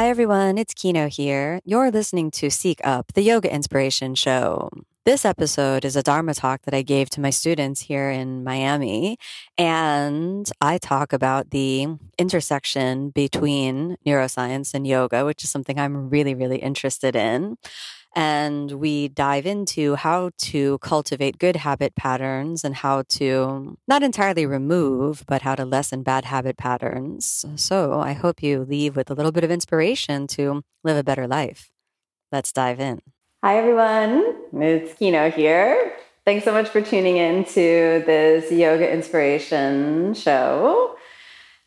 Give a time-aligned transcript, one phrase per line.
[0.00, 0.56] Hi, everyone.
[0.56, 1.60] It's Kino here.
[1.66, 4.70] You're listening to Seek Up, the Yoga Inspiration Show.
[5.04, 9.18] This episode is a Dharma talk that I gave to my students here in Miami.
[9.58, 11.86] And I talk about the
[12.16, 17.58] intersection between neuroscience and yoga, which is something I'm really, really interested in
[18.14, 24.46] and we dive into how to cultivate good habit patterns and how to not entirely
[24.46, 27.44] remove, but how to lessen bad habit patterns.
[27.56, 31.26] So I hope you leave with a little bit of inspiration to live a better
[31.26, 31.70] life.
[32.32, 33.00] Let's dive in.
[33.42, 34.36] Hi, everyone.
[34.52, 35.96] It's Kino here.
[36.24, 40.96] Thanks so much for tuning in to this yoga inspiration show.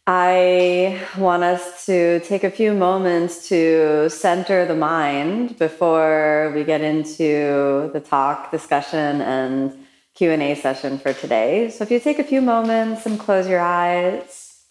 [0.05, 6.81] I want us to take a few moments to center the mind before we get
[6.81, 11.69] into the talk, discussion, and Q&A session for today.
[11.69, 14.65] So if you take a few moments and close your eyes,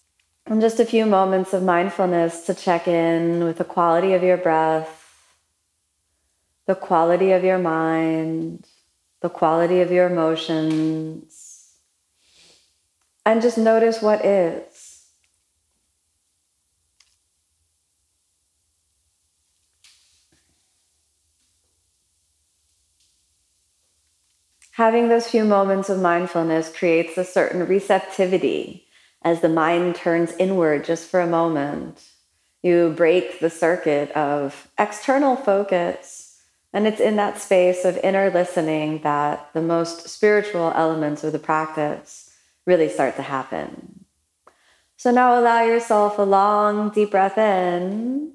[0.45, 4.37] and just a few moments of mindfulness to check in with the quality of your
[4.37, 5.15] breath,
[6.67, 8.67] the quality of your mind,
[9.21, 11.71] the quality of your emotions,
[13.25, 14.72] and just notice what is.
[24.73, 28.87] Having those few moments of mindfulness creates a certain receptivity
[29.21, 32.03] as the mind turns inward just for a moment.
[32.63, 36.41] You break the circuit of external focus,
[36.73, 41.39] and it's in that space of inner listening that the most spiritual elements of the
[41.39, 42.33] practice
[42.65, 44.05] really start to happen.
[44.97, 48.33] So now allow yourself a long, deep breath in.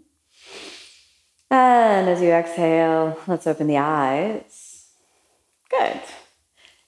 [1.51, 4.87] And as you exhale, let's open the eyes.
[5.69, 6.01] Good.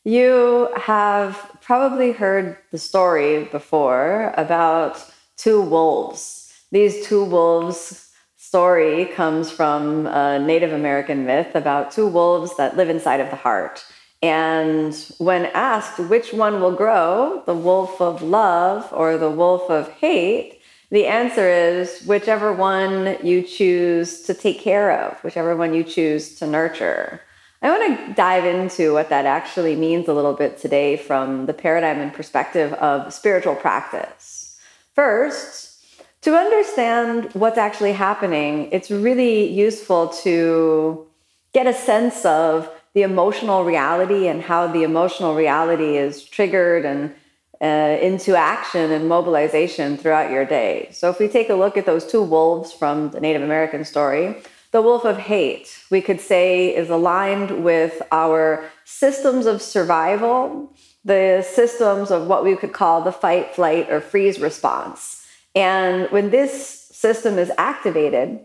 [0.05, 5.05] You have probably heard the story before about
[5.37, 6.55] two wolves.
[6.73, 12.89] These two wolves story comes from a Native American myth about two wolves that live
[12.89, 13.85] inside of the heart.
[14.23, 19.91] And when asked which one will grow, the wolf of love or the wolf of
[19.93, 25.85] hate, the answer is whichever one you choose to take care of, whichever one you
[25.85, 27.21] choose to nurture.
[27.63, 31.53] I want to dive into what that actually means a little bit today from the
[31.53, 34.59] paradigm and perspective of spiritual practice.
[34.95, 35.85] First,
[36.23, 41.07] to understand what's actually happening, it's really useful to
[41.53, 47.15] get a sense of the emotional reality and how the emotional reality is triggered and
[47.63, 50.89] uh, into action and mobilization throughout your day.
[50.93, 54.43] So, if we take a look at those two wolves from the Native American story,
[54.73, 60.73] the wolf of hate, we could say, is aligned with our systems of survival,
[61.05, 65.27] the systems of what we could call the fight, flight, or freeze response.
[65.55, 68.41] And when this system is activated,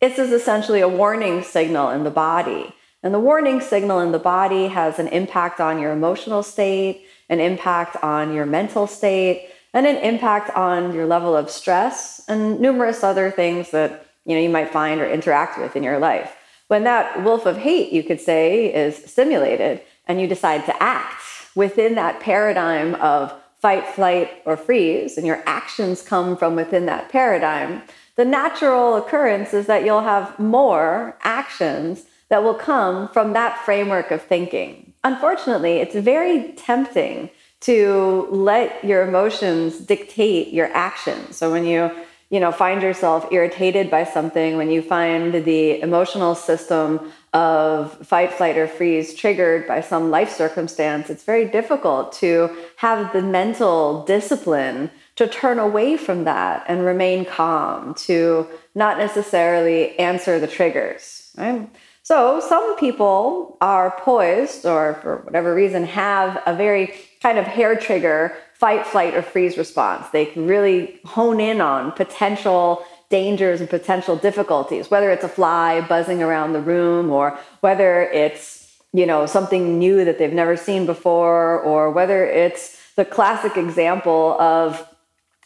[0.00, 2.74] this is essentially a warning signal in the body.
[3.02, 7.38] And the warning signal in the body has an impact on your emotional state, an
[7.38, 13.04] impact on your mental state, and an impact on your level of stress, and numerous
[13.04, 16.36] other things that you know you might find or interact with in your life.
[16.68, 21.22] When that wolf of hate, you could say, is stimulated and you decide to act
[21.54, 27.08] within that paradigm of fight, flight, or freeze, and your actions come from within that
[27.08, 27.82] paradigm,
[28.16, 34.10] the natural occurrence is that you'll have more actions that will come from that framework
[34.10, 34.92] of thinking.
[35.04, 41.36] Unfortunately, it's very tempting to let your emotions dictate your actions.
[41.36, 41.90] So when you
[42.30, 48.32] you know find yourself irritated by something when you find the emotional system of fight
[48.32, 54.04] flight or freeze triggered by some life circumstance it's very difficult to have the mental
[54.04, 61.32] discipline to turn away from that and remain calm to not necessarily answer the triggers
[61.36, 61.68] right?
[62.02, 67.74] So some people are poised or for whatever reason have a very kind of hair
[67.74, 70.08] trigger fight, flight, or freeze response.
[70.10, 75.80] They can really hone in on potential dangers and potential difficulties, whether it's a fly
[75.82, 80.86] buzzing around the room or whether it's, you know, something new that they've never seen
[80.86, 84.88] before or whether it's the classic example of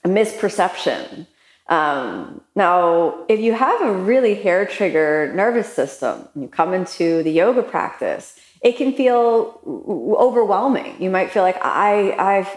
[0.04, 1.26] misperception.
[1.66, 7.22] Um, now, if you have a really hair trigger nervous system and you come into
[7.22, 9.58] the yoga practice, it can feel
[10.18, 10.94] overwhelming.
[11.00, 12.10] You might feel like I,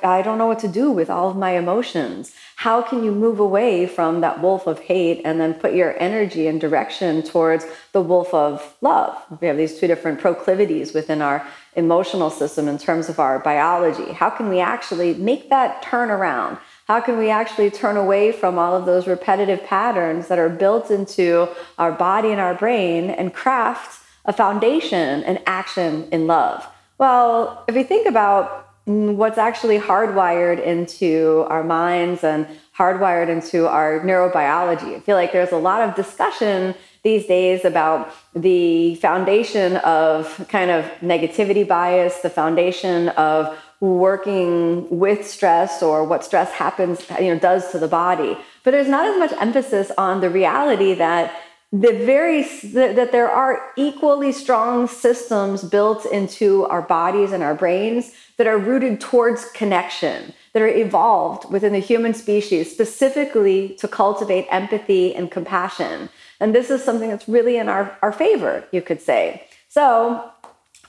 [0.03, 2.33] I, I don't know what to do with all of my emotions.
[2.57, 6.47] How can you move away from that wolf of hate and then put your energy
[6.47, 9.17] and direction towards the wolf of love?
[9.39, 14.11] We have these two different proclivities within our emotional system in terms of our biology.
[14.11, 16.57] How can we actually make that turn around?
[16.85, 20.91] How can we actually turn away from all of those repetitive patterns that are built
[20.91, 21.47] into
[21.77, 26.67] our body and our brain and craft a foundation and action in love?
[26.97, 32.47] Well, if we think about what's actually hardwired into our minds and
[32.77, 38.13] hardwired into our neurobiology, I feel like there's a lot of discussion these days about
[38.33, 46.23] the foundation of kind of negativity bias, the foundation of working with stress or what
[46.23, 48.37] stress happens, you know, does to the body.
[48.63, 51.35] But there's not as much emphasis on the reality that
[51.73, 58.11] the very that there are equally strong systems built into our bodies and our brains
[58.37, 64.45] that are rooted towards connection that are evolved within the human species specifically to cultivate
[64.51, 66.09] empathy and compassion.
[66.39, 69.47] And this is something that's really in our, our favor you could say.
[69.67, 70.29] So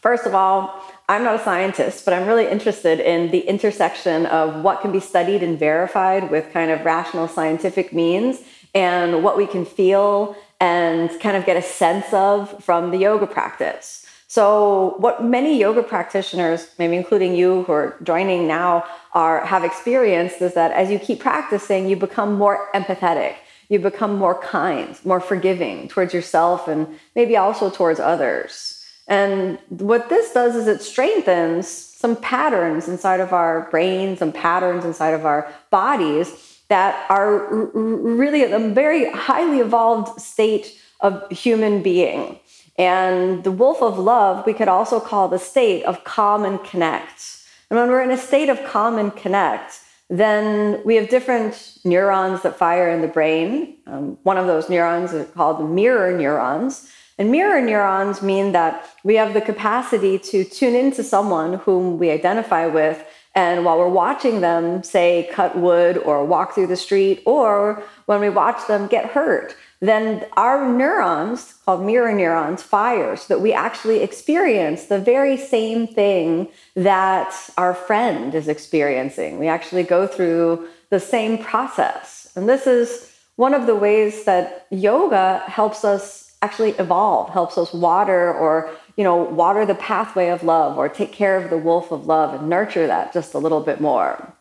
[0.02, 4.62] first of all i'm not a scientist but i'm really interested in the intersection of
[4.62, 8.42] what can be studied and verified with kind of rational scientific means
[8.74, 13.26] and what we can feel and kind of get a sense of from the yoga
[13.26, 14.06] practice.
[14.26, 20.42] So, what many yoga practitioners, maybe including you who are joining now, are have experienced
[20.42, 23.36] is that as you keep practicing, you become more empathetic.
[23.68, 28.84] You become more kind, more forgiving towards yourself and maybe also towards others.
[29.06, 34.84] And what this does is it strengthens some patterns inside of our brains, and patterns
[34.84, 42.38] inside of our bodies that are really a very highly evolved state of human being.
[42.78, 47.38] And the wolf of love, we could also call the state of calm and connect.
[47.70, 49.80] And when we're in a state of calm and connect,
[50.10, 53.76] then we have different neurons that fire in the brain.
[53.86, 56.90] Um, one of those neurons is called mirror neurons.
[57.18, 62.10] And mirror neurons mean that we have the capacity to tune into someone whom we
[62.10, 67.22] identify with and while we're watching them, say, cut wood or walk through the street,
[67.26, 73.34] or when we watch them get hurt, then our neurons, called mirror neurons, fire so
[73.34, 79.38] that we actually experience the very same thing that our friend is experiencing.
[79.38, 82.30] We actually go through the same process.
[82.36, 87.72] And this is one of the ways that yoga helps us actually evolve, helps us
[87.72, 91.90] water or you know, water the pathway of love or take care of the wolf
[91.90, 94.32] of love and nurture that just a little bit more.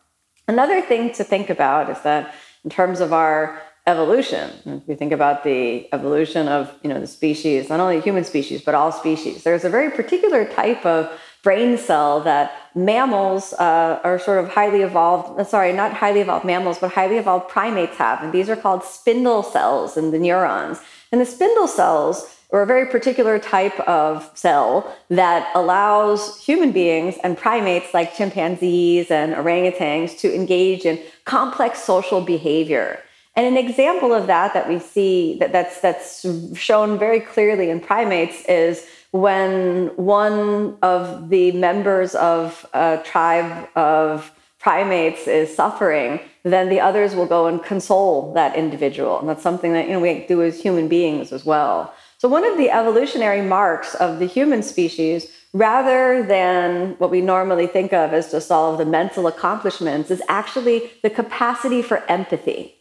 [0.46, 2.34] Another thing to think about is that
[2.64, 7.06] in terms of our evolution, if you think about the evolution of, you know, the
[7.06, 11.10] species, not only human species, but all species, there's a very particular type of
[11.42, 16.44] brain cell that mammals uh, are sort of highly evolved, uh, sorry, not highly evolved
[16.44, 18.22] mammals, but highly evolved primates have.
[18.22, 20.80] And these are called spindle cells in the neurons.
[21.12, 27.16] And the spindle cells or a very particular type of cell that allows human beings
[27.24, 33.00] and primates like chimpanzees and orangutans to engage in complex social behavior.
[33.34, 36.24] And an example of that that we see that, that's that's
[36.56, 44.30] shown very clearly in primates is when one of the members of a tribe of
[44.60, 49.18] primates is suffering, then the others will go and console that individual.
[49.18, 51.92] And that's something that you know we do as human beings as well.
[52.24, 57.66] So, one of the evolutionary marks of the human species, rather than what we normally
[57.66, 62.76] think of as just all of the mental accomplishments, is actually the capacity for empathy.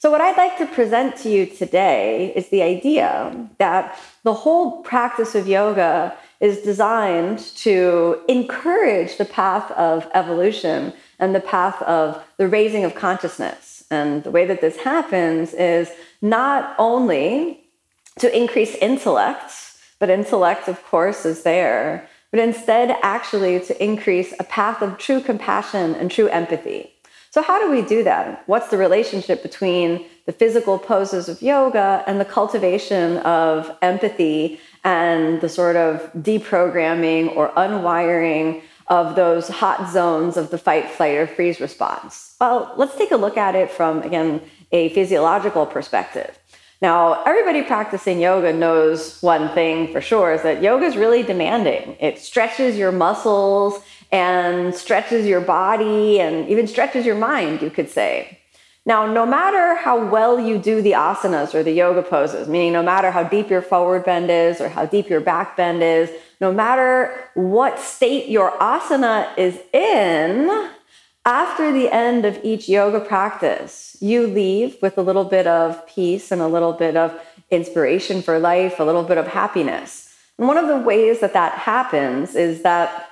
[0.00, 4.82] So, what I'd like to present to you today is the idea that the whole
[4.82, 12.20] practice of yoga is designed to encourage the path of evolution and the path of
[12.36, 13.84] the raising of consciousness.
[13.92, 15.88] And the way that this happens is
[16.20, 17.62] not only
[18.18, 19.52] to increase intellect,
[19.98, 25.20] but intellect, of course, is there, but instead actually to increase a path of true
[25.20, 26.92] compassion and true empathy.
[27.30, 28.42] So, how do we do that?
[28.46, 35.40] What's the relationship between the physical poses of yoga and the cultivation of empathy and
[35.40, 41.26] the sort of deprogramming or unwiring of those hot zones of the fight, flight, or
[41.26, 42.34] freeze response?
[42.40, 44.40] Well, let's take a look at it from, again,
[44.72, 46.38] a physiological perspective.
[46.80, 51.96] Now, everybody practicing yoga knows one thing for sure is that yoga is really demanding.
[51.98, 53.80] It stretches your muscles
[54.12, 58.38] and stretches your body and even stretches your mind, you could say.
[58.86, 62.82] Now, no matter how well you do the asanas or the yoga poses, meaning no
[62.82, 66.52] matter how deep your forward bend is or how deep your back bend is, no
[66.52, 70.70] matter what state your asana is in,
[71.28, 76.32] after the end of each yoga practice, you leave with a little bit of peace
[76.32, 77.20] and a little bit of
[77.50, 80.14] inspiration for life, a little bit of happiness.
[80.38, 83.10] And one of the ways that that happens is that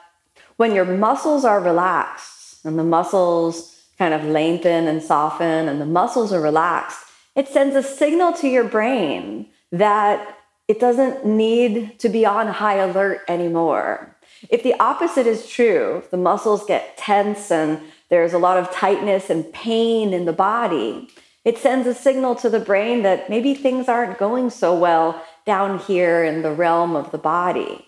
[0.57, 5.85] when your muscles are relaxed and the muscles kind of lengthen and soften and the
[5.85, 7.05] muscles are relaxed,
[7.35, 12.77] it sends a signal to your brain that it doesn't need to be on high
[12.77, 14.17] alert anymore.
[14.49, 19.31] If the opposite is true, the muscles get tense and there's a lot of tightness
[19.31, 21.09] and pain in the body,
[21.45, 25.79] it sends a signal to the brain that maybe things aren't going so well down
[25.79, 27.87] here in the realm of the body.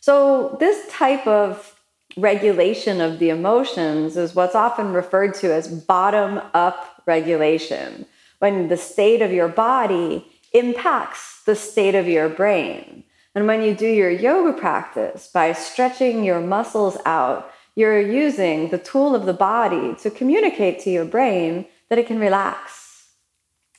[0.00, 1.74] So, this type of
[2.16, 8.06] regulation of the emotions is what's often referred to as bottom up regulation,
[8.38, 13.04] when the state of your body impacts the state of your brain.
[13.34, 18.78] And when you do your yoga practice by stretching your muscles out, you're using the
[18.78, 23.08] tool of the body to communicate to your brain that it can relax.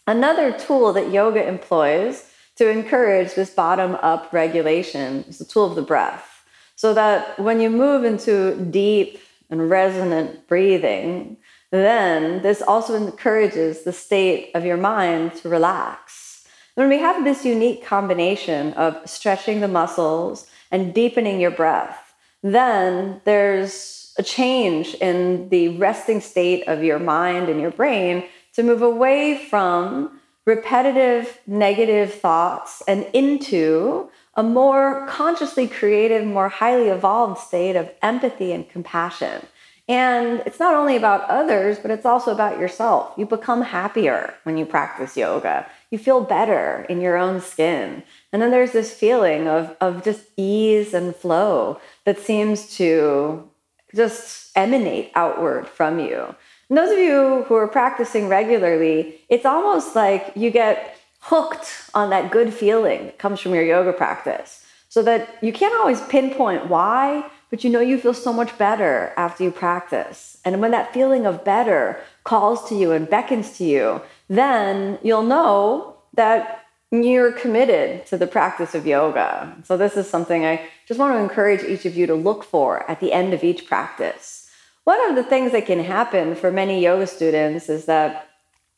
[0.08, 5.75] Another tool that yoga employs to encourage this bottom up regulation is the tool of
[5.75, 6.43] the breath.
[6.75, 9.20] So that when you move into deep
[9.51, 11.38] and resonant breathing,
[11.70, 16.48] then this also encourages the state of your mind to relax.
[16.74, 22.00] When we have this unique combination of stretching the muscles and deepening your breath,
[22.44, 28.64] then there's a change in the resting state of your mind and your brain to
[28.64, 37.40] move away from repetitive negative thoughts and into a more consciously creative, more highly evolved
[37.40, 39.46] state of empathy and compassion.
[39.88, 43.14] And it's not only about others, but it's also about yourself.
[43.18, 45.68] You become happier when you practice yoga.
[45.90, 48.04] You feel better in your own skin.
[48.32, 53.50] And then there's this feeling of, of just ease and flow that seems to
[53.93, 56.36] just emanate outward from you.
[56.70, 62.10] And those of you who are practicing regularly, it's almost like you get hooked on
[62.10, 64.65] that good feeling that comes from your yoga practice.
[64.89, 69.13] So that you can't always pinpoint why, but you know you feel so much better
[69.15, 70.38] after you practice.
[70.43, 75.24] And when that feeling of better calls to you and beckons to you, then you'll
[75.24, 76.61] know that
[76.92, 79.56] you're committed to the practice of yoga.
[79.64, 82.90] So, this is something I just want to encourage each of you to look for
[82.92, 84.50] at the end of each practice.
[84.84, 88.28] One of the things that can happen for many yoga students is that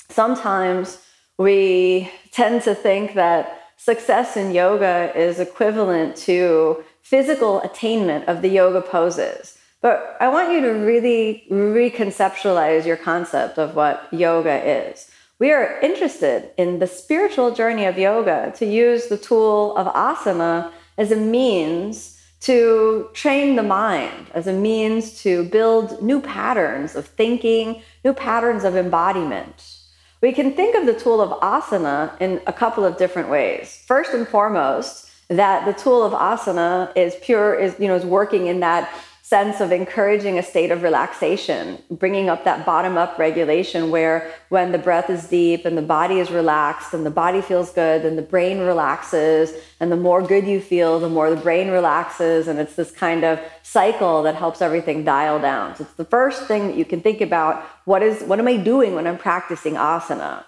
[0.10, 1.00] sometimes
[1.38, 8.50] we tend to think that success in yoga is equivalent to physical attainment of the
[8.50, 9.58] yoga poses.
[9.82, 15.10] But I want you to really reconceptualize your concept of what yoga is
[15.44, 20.72] we are interested in the spiritual journey of yoga to use the tool of asana
[20.98, 27.06] as a means to train the mind, as a means to build new patterns of
[27.06, 29.80] thinking, new patterns of embodiment.
[30.22, 33.84] We can think of the tool of asana in a couple of different ways.
[33.86, 38.48] First and foremost, that the tool of asana is pure, is, you know, is working
[38.48, 38.90] in that
[39.34, 44.72] sense of encouraging a state of relaxation, bringing up that bottom up regulation where when
[44.72, 48.16] the breath is deep and the body is relaxed and the body feels good and
[48.16, 52.48] the brain relaxes and the more good you feel, the more the brain relaxes.
[52.48, 55.76] And it's this kind of cycle that helps everything dial down.
[55.76, 57.66] So it's the first thing that you can think about.
[57.86, 60.44] What is, what am I doing when I'm practicing asana?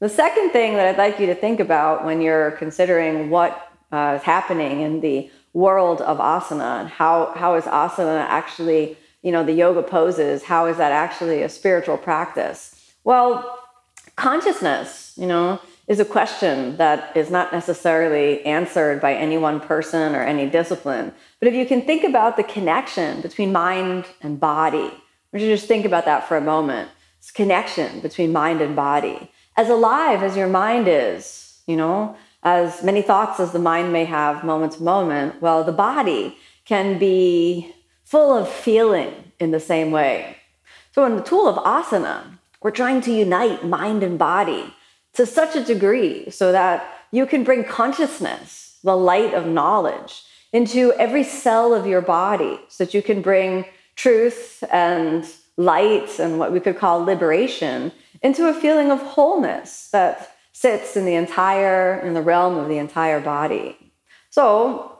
[0.00, 3.52] The second thing that I'd like you to think about when you're considering what
[3.92, 9.32] uh, is happening in the world of asana and how, how is asana actually, you
[9.32, 12.92] know, the yoga poses, how is that actually a spiritual practice?
[13.02, 13.58] Well,
[14.16, 20.14] consciousness, you know, is a question that is not necessarily answered by any one person
[20.14, 21.12] or any discipline.
[21.40, 24.90] But if you can think about the connection between mind and body,
[25.32, 26.90] would you just think about that for a moment?
[27.20, 29.30] This connection between mind and body.
[29.56, 34.04] As alive as your mind is, you know, as many thoughts as the mind may
[34.04, 39.90] have moment to moment, well, the body can be full of feeling in the same
[39.90, 40.36] way.
[40.92, 44.74] So, in the tool of asana, we're trying to unite mind and body
[45.14, 50.92] to such a degree so that you can bring consciousness, the light of knowledge, into
[50.94, 53.64] every cell of your body so that you can bring
[53.96, 57.92] truth and light and what we could call liberation
[58.22, 62.78] into a feeling of wholeness that sits in the entire in the realm of the
[62.78, 63.76] entire body
[64.30, 64.98] so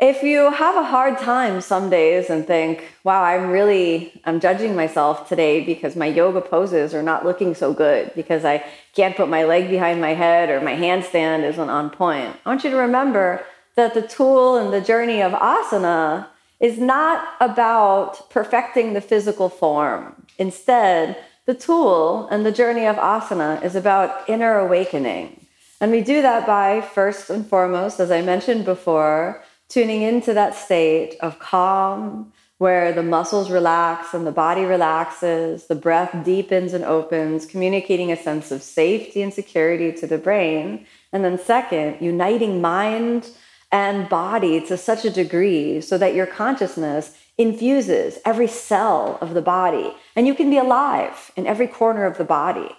[0.00, 4.76] if you have a hard time some days and think, wow, I'm really, I'm judging
[4.76, 8.64] myself today because my yoga poses are not looking so good because I
[8.94, 12.36] can't put my leg behind my head or my handstand isn't on point.
[12.46, 16.28] I want you to remember that the tool and the journey of asana
[16.60, 20.26] is not about perfecting the physical form.
[20.38, 21.16] Instead,
[21.48, 25.46] the tool and the journey of asana is about inner awakening.
[25.80, 30.54] And we do that by, first and foremost, as I mentioned before, tuning into that
[30.54, 36.84] state of calm where the muscles relax and the body relaxes, the breath deepens and
[36.84, 40.84] opens, communicating a sense of safety and security to the brain.
[41.14, 43.30] And then, second, uniting mind
[43.72, 49.42] and body to such a degree so that your consciousness infuses every cell of the
[49.42, 52.76] body and you can be alive in every corner of the body.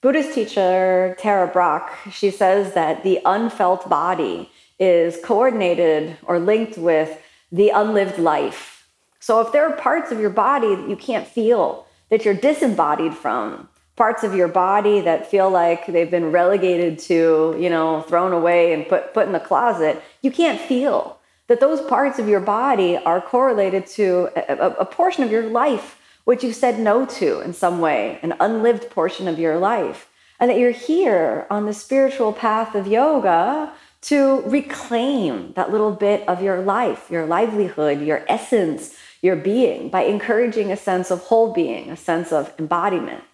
[0.00, 7.20] Buddhist teacher Tara Brach, she says that the unfelt body is coordinated or linked with
[7.52, 8.88] the unlived life.
[9.18, 13.14] So if there are parts of your body that you can't feel, that you're disembodied
[13.14, 18.32] from, parts of your body that feel like they've been relegated to, you know, thrown
[18.32, 21.19] away and put, put in the closet, you can't feel
[21.50, 26.00] that those parts of your body are correlated to a, a, portion of your life
[26.22, 30.08] which you said no to in some way, an unlived portion of your life.
[30.38, 36.26] And that you're here on the spiritual path of yoga to reclaim that little bit
[36.28, 41.52] of your life, your livelihood, your essence, your being by encouraging a sense of whole
[41.52, 43.24] being, a sense of embodiment.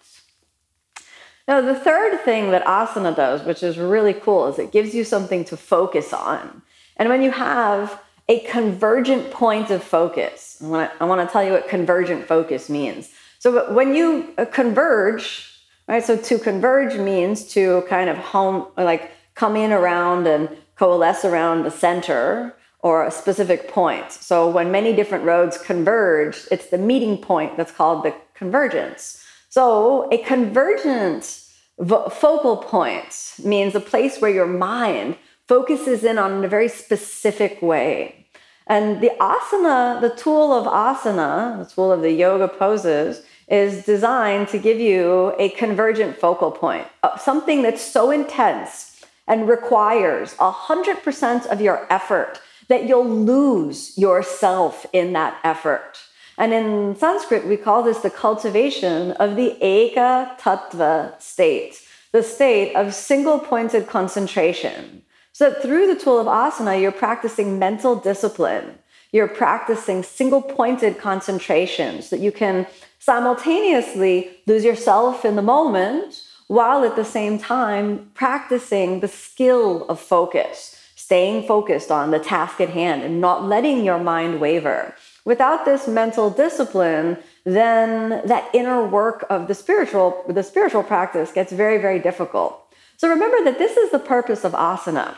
[1.47, 5.03] Now, the third thing that asana does, which is really cool, is it gives you
[5.03, 6.63] something to focus on.
[6.97, 11.69] And when you have a convergent point of focus, I want to, tell you what
[11.69, 13.09] convergent focus means.
[13.39, 15.49] So, when you uh, converge,
[15.87, 16.03] right?
[16.03, 21.63] So, to converge means to kind of home, like come in around and coalesce around
[21.63, 24.11] the center or a specific point.
[24.11, 29.23] So when many different roads converge, it's the meeting point that's called the convergence.
[29.49, 31.43] So a convergent
[31.77, 35.17] focal point means a place where your mind
[35.47, 38.25] focuses in on a very specific way.
[38.67, 44.49] And the asana, the tool of asana, the tool of the yoga poses, is designed
[44.49, 51.45] to give you a convergent focal point, uh, something that's so intense and requires 100%
[51.47, 55.97] of your effort that you'll lose yourself in that effort.
[56.37, 61.81] And in Sanskrit, we call this the cultivation of the Eka Tattva state,
[62.11, 65.03] the state of single pointed concentration.
[65.37, 68.79] So through the tool of asana, you're practicing mental discipline.
[69.11, 72.65] You're practicing single pointed concentration so that you can
[72.97, 79.99] simultaneously lose yourself in the moment while at the same time practicing the skill of
[79.99, 84.95] focus, staying focused on the task at hand and not letting your mind waver.
[85.23, 91.51] Without this mental discipline, then that inner work of the spiritual, the spiritual practice gets
[91.51, 92.59] very, very difficult.
[92.97, 95.15] So remember that this is the purpose of asana.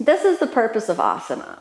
[0.00, 1.60] This is the purpose of asana.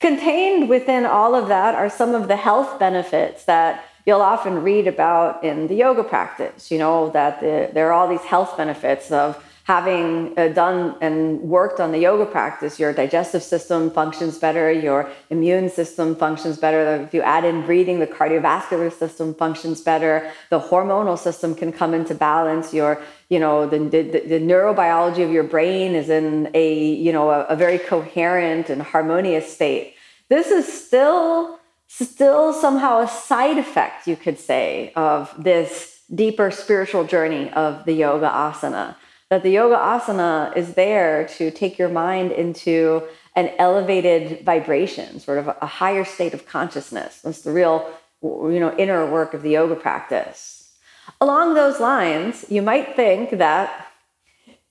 [0.00, 4.86] Contained within all of that are some of the health benefits that you'll often read
[4.86, 9.10] about in the yoga practice, you know, that the, there are all these health benefits
[9.10, 14.70] of having uh, done and worked on the yoga practice, your digestive system functions better,
[14.70, 17.02] your immune system functions better.
[17.02, 20.30] If you add in breathing, the cardiovascular system functions better.
[20.50, 22.74] The hormonal system can come into balance.
[22.74, 23.00] Your,
[23.30, 27.44] you know, the, the, the neurobiology of your brain is in a, you know, a,
[27.44, 29.94] a very coherent and harmonious state.
[30.28, 37.04] This is still still somehow a side effect, you could say, of this deeper spiritual
[37.04, 38.96] journey of the yoga asana.
[39.30, 43.02] That the yoga asana is there to take your mind into
[43.34, 47.20] an elevated vibration, sort of a higher state of consciousness.
[47.22, 47.90] That's the real,
[48.22, 50.72] you know, inner work of the yoga practice.
[51.20, 53.88] Along those lines, you might think that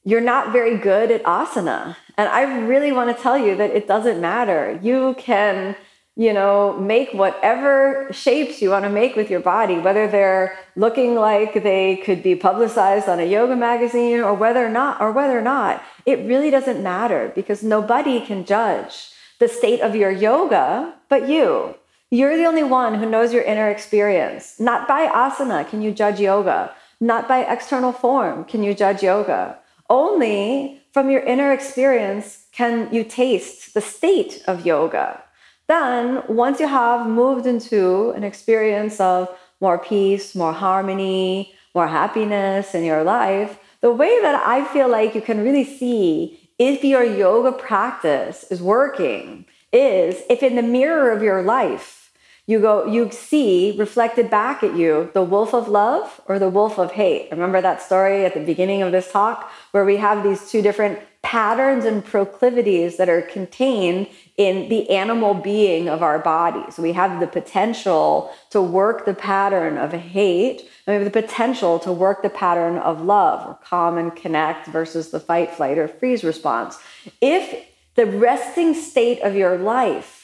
[0.06, 1.96] you're not very good at asana.
[2.18, 4.80] And I really want to tell you that it doesn't matter.
[4.82, 5.76] You can
[6.16, 11.16] you know, make whatever shapes you want to make with your body, whether they're looking
[11.16, 15.38] like they could be publicized on a yoga magazine or whether or not, or whether
[15.38, 20.94] or not, it really doesn't matter because nobody can judge the state of your yoga
[21.10, 21.76] but you.
[22.12, 24.60] You're the only one who knows your inner experience.
[24.60, 26.76] Not by asana can you judge yoga.
[27.02, 29.58] Not by external form can you judge yoga.
[29.90, 35.24] Only from your inner experience can you taste the state of yoga.
[35.68, 39.30] Then, once you have moved into an experience of
[39.62, 45.16] more peace, more harmony, more happiness in your life, the way that I feel like
[45.16, 51.12] you can really see if your yoga practice is working is if in the mirror
[51.12, 52.03] of your life
[52.46, 56.78] you go you see reflected back at you the wolf of love or the wolf
[56.78, 60.52] of hate remember that story at the beginning of this talk where we have these
[60.52, 66.78] two different patterns and proclivities that are contained in the animal being of our bodies.
[66.78, 71.80] We have the potential to work the pattern of hate, and we have the potential
[71.80, 75.88] to work the pattern of love or calm and connect versus the fight, flight, or
[75.88, 76.78] freeze response.
[77.22, 80.23] If the resting state of your life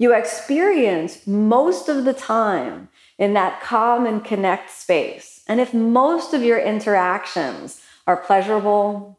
[0.00, 6.32] you experience most of the time in that calm and connect space, and if most
[6.32, 9.18] of your interactions are pleasurable,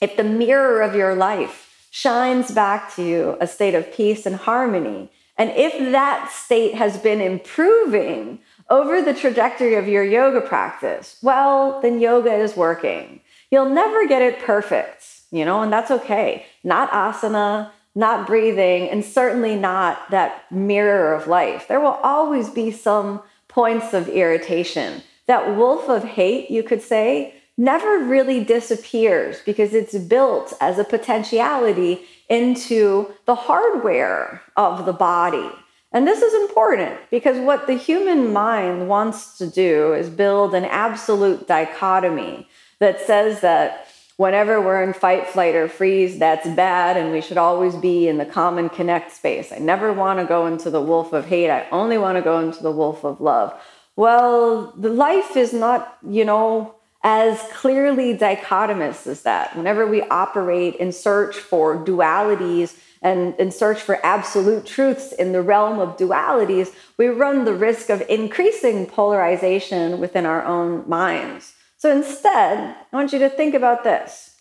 [0.00, 4.36] if the mirror of your life shines back to you a state of peace and
[4.36, 8.38] harmony, and if that state has been improving
[8.68, 13.20] over the trajectory of your yoga practice, well, then yoga is working.
[13.50, 16.46] You'll never get it perfect, you know, and that's okay.
[16.62, 21.66] Not asana, not breathing, and certainly not that mirror of life.
[21.68, 25.02] There will always be some points of irritation.
[25.26, 30.84] That wolf of hate, you could say, never really disappears because it's built as a
[30.84, 35.50] potentiality into the hardware of the body.
[35.92, 40.64] And this is important because what the human mind wants to do is build an
[40.64, 42.48] absolute dichotomy
[42.78, 43.88] that says that
[44.20, 48.18] whenever we're in fight, flight, or freeze, that's bad, and we should always be in
[48.18, 49.50] the calm and connect space.
[49.50, 52.38] I never want to go into the wolf of hate, I only want to go
[52.38, 53.58] into the wolf of love.
[53.96, 59.56] Well, the life is not, you know, as clearly dichotomous as that.
[59.56, 65.40] Whenever we operate in search for dualities and in search for absolute truths in the
[65.40, 71.54] realm of dualities, we run the risk of increasing polarization within our own minds.
[71.80, 74.36] So instead, I want you to think about this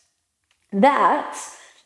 [0.74, 1.40] that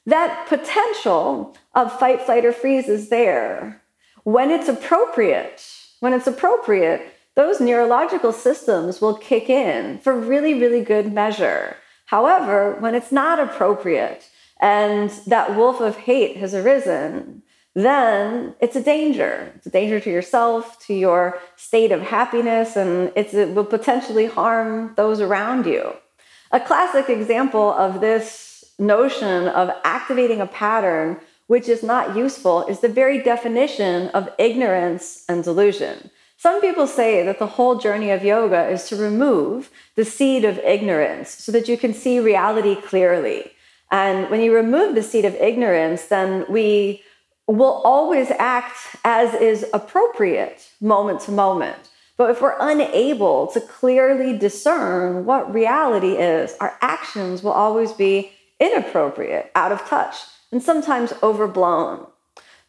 [0.07, 3.79] that potential of fight, flight, or freeze is there
[4.23, 5.63] when it's appropriate.
[5.99, 11.77] When it's appropriate, those neurological systems will kick in for really, really good measure.
[12.07, 14.27] However, when it's not appropriate
[14.59, 17.42] and that wolf of hate has arisen,
[17.75, 19.51] then it's a danger.
[19.55, 24.93] It's a danger to yourself, to your state of happiness, and it will potentially harm
[24.95, 25.93] those around you.
[26.51, 32.79] A classic example of this notion of activating a pattern which is not useful is
[32.79, 36.09] the very definition of ignorance and delusion.
[36.37, 40.57] Some people say that the whole journey of yoga is to remove the seed of
[40.59, 43.51] ignorance so that you can see reality clearly.
[43.91, 47.03] And when you remove the seed of ignorance, then we
[47.47, 51.89] will always act as is appropriate moment to moment.
[52.15, 58.31] But if we're unable to clearly discern what reality is, our actions will always be
[58.59, 60.15] inappropriate, out of touch,
[60.51, 62.05] and sometimes overblown.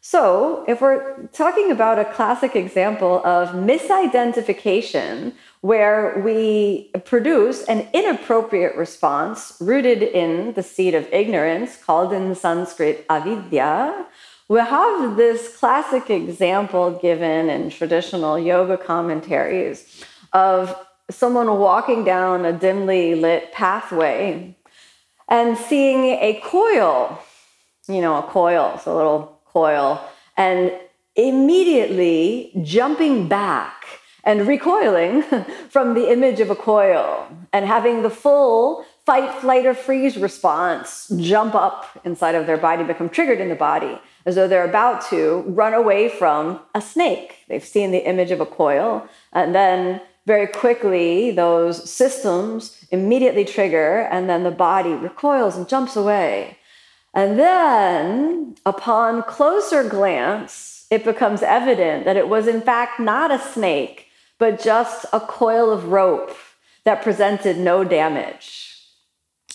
[0.01, 8.75] So, if we're talking about a classic example of misidentification, where we produce an inappropriate
[8.75, 14.05] response rooted in the seed of ignorance, called in Sanskrit avidya,
[14.47, 20.03] we have this classic example given in traditional yoga commentaries
[20.33, 20.75] of
[21.09, 24.55] someone walking down a dimly lit pathway
[25.27, 27.19] and seeing a coil,
[27.87, 29.99] you know, a coil, a little coil
[30.37, 30.71] and
[31.15, 33.85] immediately jumping back
[34.23, 35.21] and recoiling
[35.69, 41.11] from the image of a coil and having the full fight, flight, or freeze response
[41.17, 45.07] jump up inside of their body, become triggered in the body, as though they're about
[45.09, 47.37] to run away from a snake.
[47.47, 54.07] They've seen the image of a coil, and then very quickly those systems immediately trigger,
[54.11, 56.57] and then the body recoils and jumps away.
[57.13, 63.39] And then, upon closer glance, it becomes evident that it was, in fact, not a
[63.39, 64.07] snake,
[64.37, 66.35] but just a coil of rope
[66.83, 68.81] that presented no damage.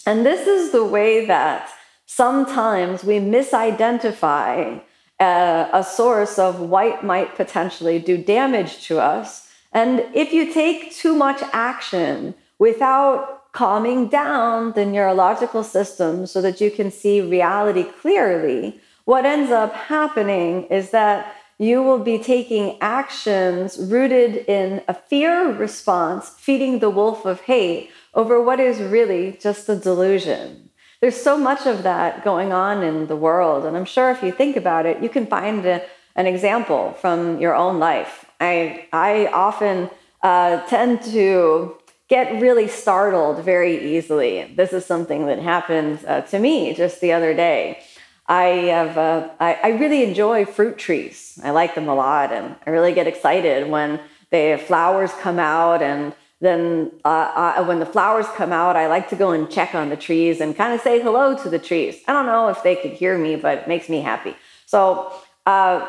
[0.06, 1.70] And this is the way that
[2.16, 4.80] sometimes we misidentify
[5.20, 9.48] a, a source of what might potentially do damage to us.
[9.72, 16.60] And if you take too much action without calming down the neurological system so that
[16.60, 22.76] you can see reality clearly, what ends up happening is that you will be taking
[22.80, 29.38] actions rooted in a fear response, feeding the wolf of hate over what is really
[29.40, 30.69] just a delusion.
[31.00, 33.64] There's so much of that going on in the world.
[33.64, 35.82] And I'm sure if you think about it, you can find a,
[36.14, 38.26] an example from your own life.
[38.38, 39.88] I, I often
[40.22, 41.76] uh, tend to
[42.08, 44.52] get really startled very easily.
[44.56, 47.82] This is something that happened uh, to me just the other day.
[48.26, 48.44] I
[48.78, 51.38] have uh, I, I, really enjoy fruit trees.
[51.42, 53.98] I like them a lot, and I really get excited when
[54.30, 55.82] the flowers come out.
[55.82, 59.74] And then uh, I, when the flowers come out, I like to go and check
[59.74, 62.00] on the trees and kind of say hello to the trees.
[62.08, 64.34] I don't know if they could hear me, but it makes me happy.
[64.64, 65.12] So
[65.44, 65.86] uh,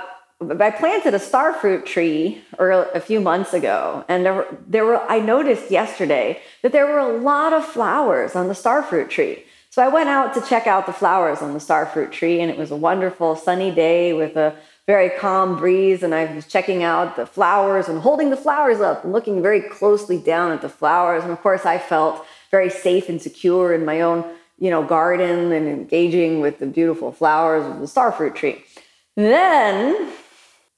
[0.59, 5.19] I planted a starfruit tree a few months ago, and there were, there were I
[5.19, 9.43] noticed yesterday that there were a lot of flowers on the starfruit tree.
[9.69, 12.57] So I went out to check out the flowers on the starfruit tree, and it
[12.57, 14.53] was a wonderful sunny day with a
[14.87, 16.03] very calm breeze.
[16.03, 19.61] And I was checking out the flowers and holding the flowers up and looking very
[19.61, 21.23] closely down at the flowers.
[21.23, 24.25] And of course, I felt very safe and secure in my own,
[24.59, 28.63] you know, garden and engaging with the beautiful flowers of the starfruit tree.
[29.15, 30.11] Then,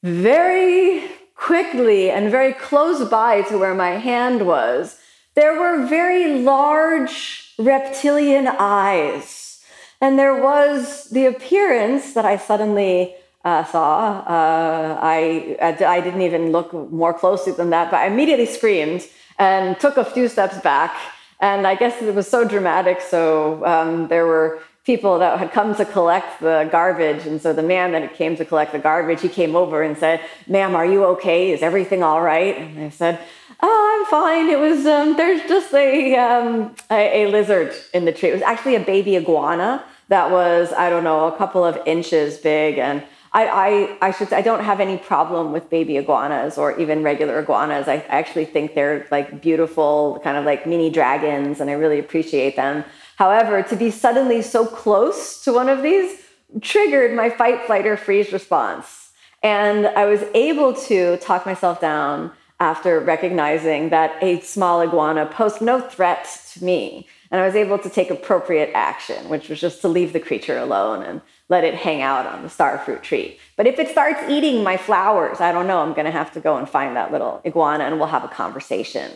[0.03, 4.99] very quickly and very close by to where my hand was,
[5.35, 9.61] there were very large reptilian eyes.
[9.99, 14.19] And there was the appearance that I suddenly uh, saw.
[14.19, 19.79] Uh, I, I didn't even look more closely than that, but I immediately screamed and
[19.79, 20.95] took a few steps back.
[21.39, 23.01] And I guess it was so dramatic.
[23.01, 27.25] So um, there were people that had come to collect the garbage.
[27.25, 30.21] And so the man that came to collect the garbage, he came over and said,
[30.47, 31.51] Ma'am, are you okay?
[31.51, 32.57] Is everything all right?
[32.57, 33.19] And I said,
[33.61, 34.49] Oh, I'm fine.
[34.49, 38.29] It was, um, there's just a, um, a, a lizard in the tree.
[38.29, 42.37] It was actually a baby iguana that was, I don't know, a couple of inches
[42.37, 42.77] big.
[42.77, 43.03] And
[43.35, 47.39] I, I, I should I don't have any problem with baby iguanas or even regular
[47.39, 47.87] iguanas.
[47.87, 52.55] I actually think they're like beautiful, kind of like mini dragons, and I really appreciate
[52.55, 52.83] them.
[53.15, 56.21] However, to be suddenly so close to one of these
[56.61, 59.11] triggered my fight, flight, or freeze response.
[59.41, 65.59] And I was able to talk myself down after recognizing that a small iguana posed
[65.59, 67.07] no threat to me.
[67.31, 70.57] And I was able to take appropriate action, which was just to leave the creature
[70.59, 71.21] alone and
[71.53, 73.27] let it hang out on the star fruit tree.
[73.57, 76.57] But if it starts eating my flowers, I don't know, I'm gonna have to go
[76.59, 79.09] and find that little iguana and we'll have a conversation.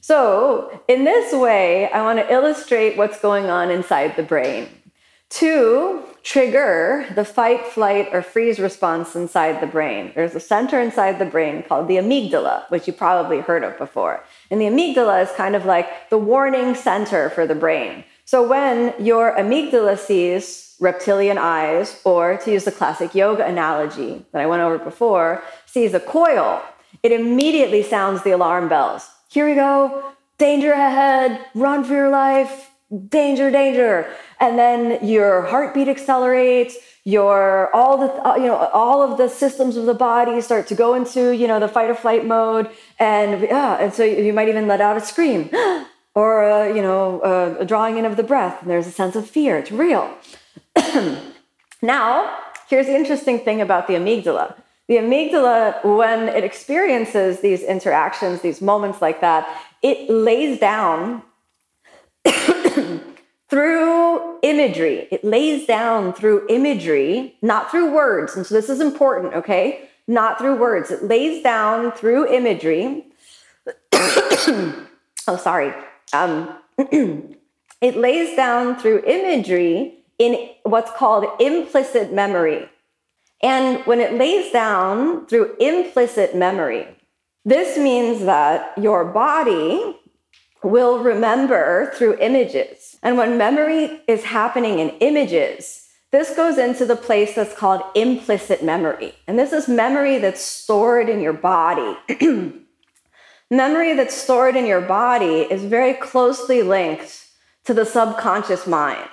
[0.00, 0.18] So,
[0.86, 4.64] in this way, I wanna illustrate what's going on inside the brain.
[5.30, 10.10] to trigger the fight, flight, or freeze response inside the brain.
[10.14, 14.24] There's a center inside the brain called the amygdala, which you probably heard of before.
[14.50, 18.04] And the amygdala is kind of like the warning center for the brain.
[18.28, 24.42] So when your amygdala sees reptilian eyes, or to use the classic yoga analogy that
[24.42, 26.62] I went over before, sees a coil,
[27.02, 29.08] it immediately sounds the alarm bells.
[29.30, 32.70] Here we go, danger ahead, run for your life,
[33.08, 34.06] danger, danger.
[34.40, 39.86] And then your heartbeat accelerates, your all the you know all of the systems of
[39.86, 43.78] the body start to go into you know the fight or flight mode, and yeah,
[43.80, 45.48] and so you might even let out a scream.
[46.18, 47.02] or you know
[47.60, 50.04] a drawing in of the breath and there's a sense of fear it's real
[51.82, 52.08] now
[52.68, 54.46] here's the interesting thing about the amygdala
[54.88, 59.42] the amygdala when it experiences these interactions these moments like that
[59.82, 61.22] it lays down
[63.48, 65.08] through imagery.
[65.10, 68.36] It lays down through imagery, not through words.
[68.36, 69.88] And so this is important, okay?
[70.06, 70.90] Not through words.
[70.90, 73.06] It lays down through imagery.
[73.92, 74.86] oh,
[75.40, 75.72] sorry.
[76.12, 82.68] Um, it lays down through imagery in what's called implicit memory.
[83.42, 86.88] And when it lays down through implicit memory,
[87.44, 89.96] this means that your body
[90.62, 92.96] will remember through images.
[93.02, 98.64] And when memory is happening in images, this goes into the place that's called implicit
[98.64, 99.14] memory.
[99.26, 101.96] And this is memory that's stored in your body.
[103.50, 107.26] memory that's stored in your body is very closely linked
[107.64, 109.08] to the subconscious mind.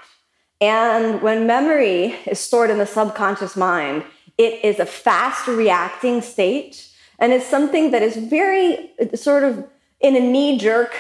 [0.61, 4.03] And when memory is stored in the subconscious mind,
[4.37, 6.89] it is a fast reacting state.
[7.19, 9.65] And it's something that is very sort of
[10.01, 10.95] in a knee jerk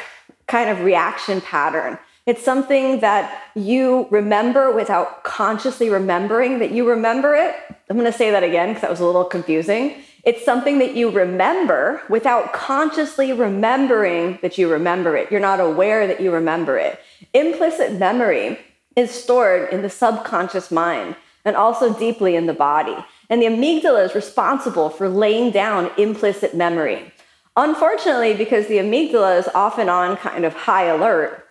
[0.47, 1.97] kind of reaction pattern.
[2.25, 7.55] It's something that you remember without consciously remembering that you remember it.
[7.89, 10.01] I'm going to say that again because that was a little confusing.
[10.25, 15.31] It's something that you remember without consciously remembering that you remember it.
[15.31, 16.99] You're not aware that you remember it.
[17.33, 18.59] Implicit memory
[18.95, 22.97] is stored in the subconscious mind and also deeply in the body.
[23.29, 27.11] And the amygdala is responsible for laying down implicit memory.
[27.55, 31.47] Unfortunately, because the amygdala is often on kind of high alert,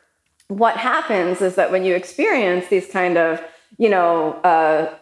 [0.48, 3.40] what happens is that when you experience these kind of
[3.78, 4.94] you know uh,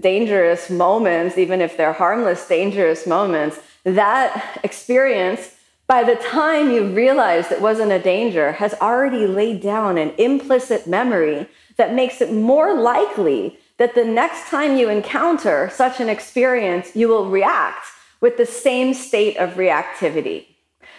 [0.00, 5.54] dangerous moments even if they're harmless dangerous moments that experience
[5.86, 10.86] by the time you realized it wasn't a danger has already laid down an implicit
[10.86, 11.46] memory
[11.78, 17.08] that makes it more likely that the next time you encounter such an experience, you
[17.08, 17.86] will react
[18.20, 20.46] with the same state of reactivity.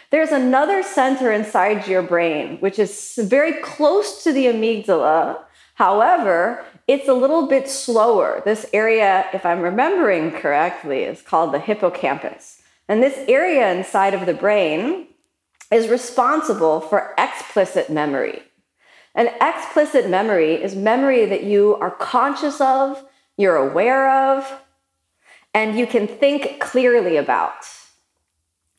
[0.09, 5.39] There's another center inside your brain, which is very close to the amygdala.
[5.75, 8.41] However, it's a little bit slower.
[8.45, 12.63] This area, if I'm remembering correctly, is called the hippocampus.
[12.87, 15.05] And this area inside of the brain
[15.71, 18.41] is responsible for explicit memory.
[19.13, 23.05] And explicit memory is memory that you are conscious of,
[23.37, 24.51] you're aware of,
[25.53, 27.67] and you can think clearly about.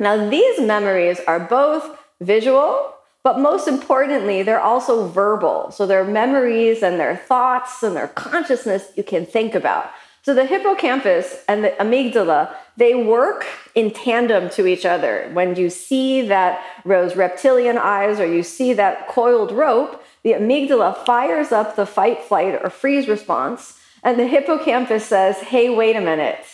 [0.00, 5.70] Now, these memories are both visual, but most importantly, they're also verbal.
[5.70, 9.90] So they're memories and their thoughts and their consciousness you can think about.
[10.22, 15.30] So the hippocampus and the amygdala, they work in tandem to each other.
[15.32, 21.04] When you see that rose reptilian eyes or you see that coiled rope, the amygdala
[21.06, 23.78] fires up the fight, flight, or freeze response.
[24.02, 26.44] And the hippocampus says, hey, wait a minute.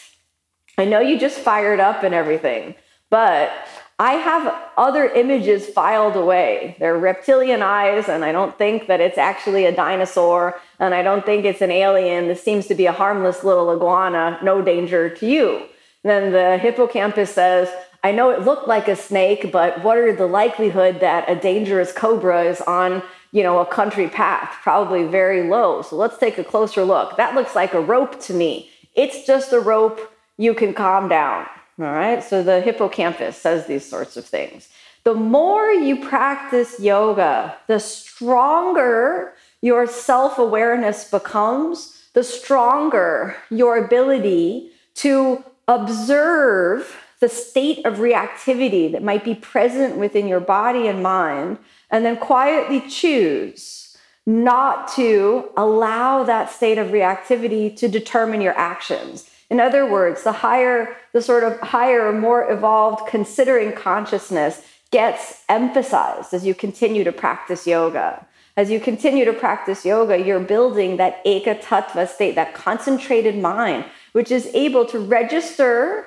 [0.78, 2.74] I know you just fired up and everything,
[3.10, 3.50] but
[3.98, 6.76] I have other images filed away.
[6.78, 11.24] They're reptilian eyes, and I don't think that it's actually a dinosaur, and I don't
[11.24, 12.28] think it's an alien.
[12.28, 15.62] This seems to be a harmless little iguana, no danger to you.
[16.02, 17.68] then the hippocampus says,
[18.04, 21.90] I know it looked like a snake, but what are the likelihood that a dangerous
[21.90, 24.54] cobra is on, you know, a country path?
[24.62, 25.82] Probably very low.
[25.82, 27.16] So let's take a closer look.
[27.16, 28.70] That looks like a rope to me.
[28.94, 30.12] It's just a rope.
[30.36, 31.46] You can calm down.
[31.78, 34.68] All right, so the hippocampus says these sorts of things.
[35.04, 44.70] The more you practice yoga, the stronger your self awareness becomes, the stronger your ability
[44.94, 51.58] to observe the state of reactivity that might be present within your body and mind,
[51.90, 59.30] and then quietly choose not to allow that state of reactivity to determine your actions.
[59.50, 66.34] In other words, the higher, the sort of higher, more evolved considering consciousness gets emphasized
[66.34, 68.26] as you continue to practice yoga.
[68.56, 73.84] As you continue to practice yoga, you're building that eka tattva state, that concentrated mind,
[74.12, 76.06] which is able to register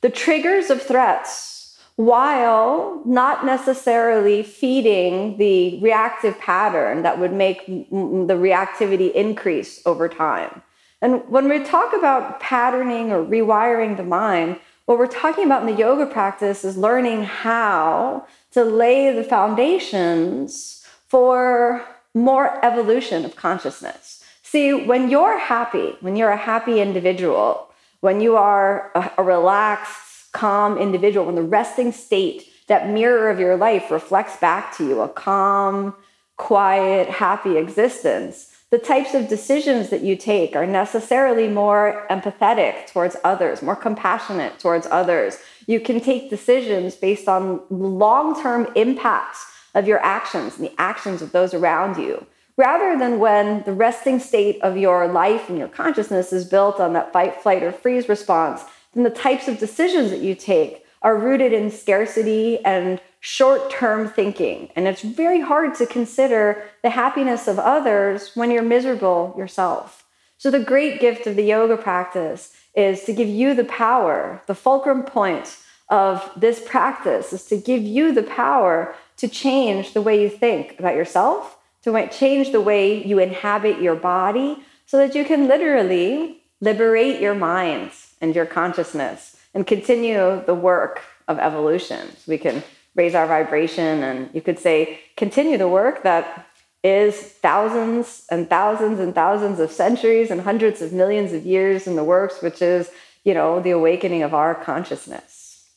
[0.00, 8.38] the triggers of threats while not necessarily feeding the reactive pattern that would make the
[8.38, 10.62] reactivity increase over time.
[11.00, 15.66] And when we talk about patterning or rewiring the mind, what we're talking about in
[15.66, 21.84] the yoga practice is learning how to lay the foundations for
[22.14, 24.24] more evolution of consciousness.
[24.42, 30.32] See, when you're happy, when you're a happy individual, when you are a, a relaxed,
[30.32, 35.00] calm individual, when the resting state, that mirror of your life reflects back to you
[35.00, 35.94] a calm,
[36.36, 43.16] quiet, happy existence, the types of decisions that you take are necessarily more empathetic towards
[43.24, 45.38] others, more compassionate towards others.
[45.66, 51.22] You can take decisions based on long term impacts of your actions and the actions
[51.22, 52.26] of those around you,
[52.56, 56.92] rather than when the resting state of your life and your consciousness is built on
[56.92, 58.64] that fight, flight, or freeze response.
[58.92, 64.08] Then the types of decisions that you take are rooted in scarcity and short term
[64.08, 64.70] thinking.
[64.76, 70.04] And it's very hard to consider the happiness of others when you're miserable yourself.
[70.36, 74.54] So, the great gift of the yoga practice is to give you the power, the
[74.54, 75.56] fulcrum point
[75.88, 80.78] of this practice is to give you the power to change the way you think
[80.78, 86.40] about yourself, to change the way you inhabit your body, so that you can literally
[86.60, 92.08] liberate your mind and your consciousness and continue the work of evolution.
[92.16, 92.62] So we can
[92.98, 96.46] raise our vibration and you could say continue the work that
[96.82, 101.94] is thousands and thousands and thousands of centuries and hundreds of millions of years in
[101.96, 102.90] the works which is
[103.24, 105.70] you know the awakening of our consciousness.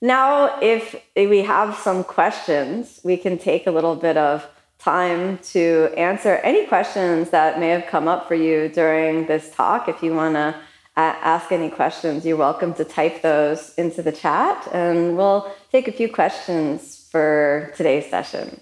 [0.00, 4.46] Now if we have some questions we can take a little bit of
[4.78, 9.88] time to answer any questions that may have come up for you during this talk
[9.88, 10.54] if you want to
[10.96, 15.92] ask any questions, you're welcome to type those into the chat, and we'll take a
[15.92, 18.60] few questions for today's session.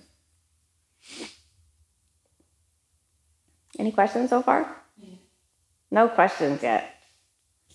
[3.79, 4.75] Any questions so far?
[5.91, 6.95] No questions yet.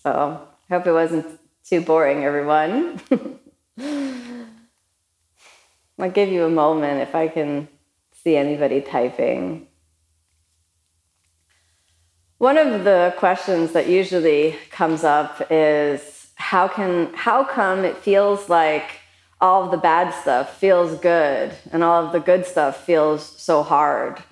[0.02, 3.00] So I hope it wasn't too boring, everyone.
[5.98, 7.68] I'll give you a moment if I can
[8.12, 9.68] see anybody typing.
[12.44, 18.50] One of the questions that usually comes up is how can how come it feels
[18.50, 19.00] like
[19.40, 23.62] all of the bad stuff feels good and all of the good stuff feels so
[23.62, 24.22] hard?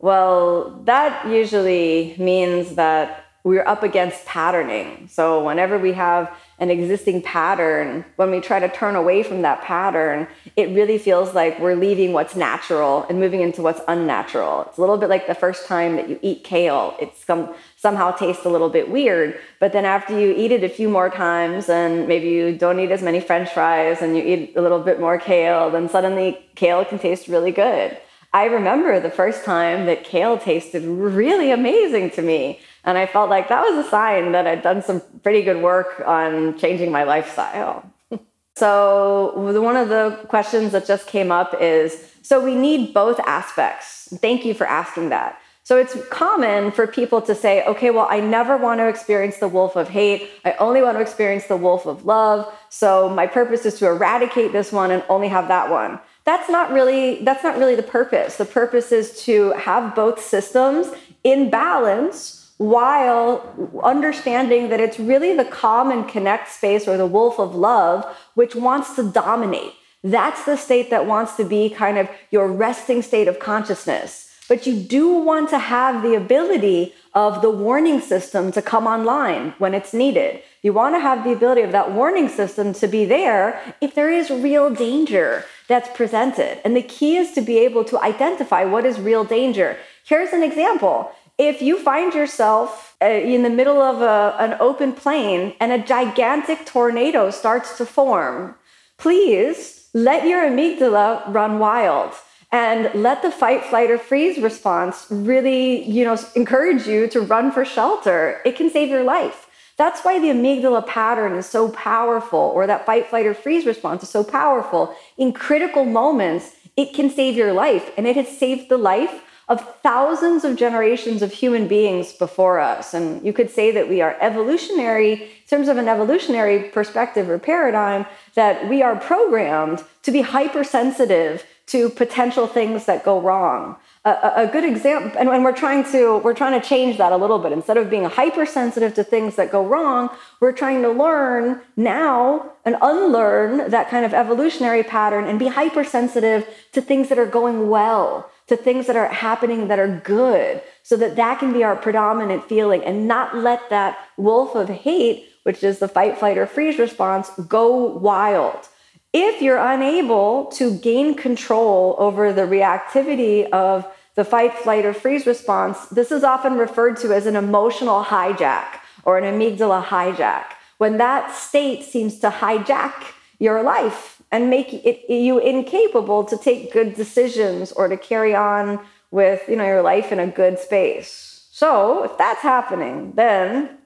[0.00, 5.06] Well, that usually means that we're up against patterning.
[5.06, 6.28] So whenever we have
[6.60, 11.34] an existing pattern, when we try to turn away from that pattern, it really feels
[11.34, 14.66] like we're leaving what's natural and moving into what's unnatural.
[14.68, 16.94] It's a little bit like the first time that you eat kale.
[17.00, 20.68] It some, somehow tastes a little bit weird, but then after you eat it a
[20.68, 24.54] few more times and maybe you don't eat as many french fries and you eat
[24.54, 27.96] a little bit more kale, then suddenly kale can taste really good.
[28.32, 32.60] I remember the first time that kale tasted really amazing to me.
[32.84, 36.02] And I felt like that was a sign that I'd done some pretty good work
[36.06, 37.84] on changing my lifestyle.
[38.56, 44.08] so, one of the questions that just came up is so we need both aspects.
[44.20, 45.40] Thank you for asking that.
[45.62, 49.48] So, it's common for people to say, okay, well, I never want to experience the
[49.48, 50.30] wolf of hate.
[50.44, 52.50] I only want to experience the wolf of love.
[52.70, 56.70] So, my purpose is to eradicate this one and only have that one that's not
[56.70, 60.88] really that's not really the purpose the purpose is to have both systems
[61.24, 67.40] in balance while understanding that it's really the calm and connect space or the wolf
[67.40, 68.04] of love
[68.34, 69.72] which wants to dominate
[70.04, 74.66] that's the state that wants to be kind of your resting state of consciousness but
[74.66, 79.74] you do want to have the ability of the warning system to come online when
[79.74, 80.42] it's needed.
[80.62, 84.10] You want to have the ability of that warning system to be there if there
[84.10, 86.60] is real danger that's presented.
[86.64, 89.78] And the key is to be able to identify what is real danger.
[90.04, 91.12] Here's an example.
[91.40, 95.78] If you find yourself uh, in the middle of a, an open plain and a
[95.78, 98.56] gigantic tornado starts to form,
[98.98, 102.12] please let your amygdala run wild
[102.52, 107.50] and let the fight flight or freeze response really you know encourage you to run
[107.50, 108.42] for shelter.
[108.44, 109.48] It can save your life.
[109.78, 114.02] That's why the amygdala pattern is so powerful or that fight flight or freeze response
[114.02, 114.94] is so powerful.
[115.16, 119.76] In critical moments it can save your life and it has saved the life of
[119.82, 122.94] thousands of generations of human beings before us.
[122.94, 127.36] And you could say that we are evolutionary, in terms of an evolutionary perspective or
[127.36, 133.76] paradigm, that we are programmed to be hypersensitive to potential things that go wrong.
[134.04, 137.16] A, a, good example, and, and we're trying to we're trying to change that a
[137.16, 137.52] little bit.
[137.52, 140.08] Instead of being hypersensitive to things that go wrong,
[140.40, 146.48] we're trying to learn now and unlearn that kind of evolutionary pattern and be hypersensitive
[146.72, 150.96] to things that are going well, to things that are happening that are good, so
[150.96, 155.64] that that can be our predominant feeling, and not let that wolf of hate, which
[155.64, 158.68] is the fight, flight, or freeze response, go wild
[159.12, 165.26] if you're unable to gain control over the reactivity of the fight, flight, or freeze
[165.26, 170.44] response, this is often referred to as an emotional hijack or an amygdala hijack.
[170.78, 172.94] When that state seems to hijack
[173.38, 178.80] your life and make it, you incapable to take good decisions or to carry on
[179.10, 181.48] with you know, your life in a good space.
[181.50, 183.78] So, if that's happening, then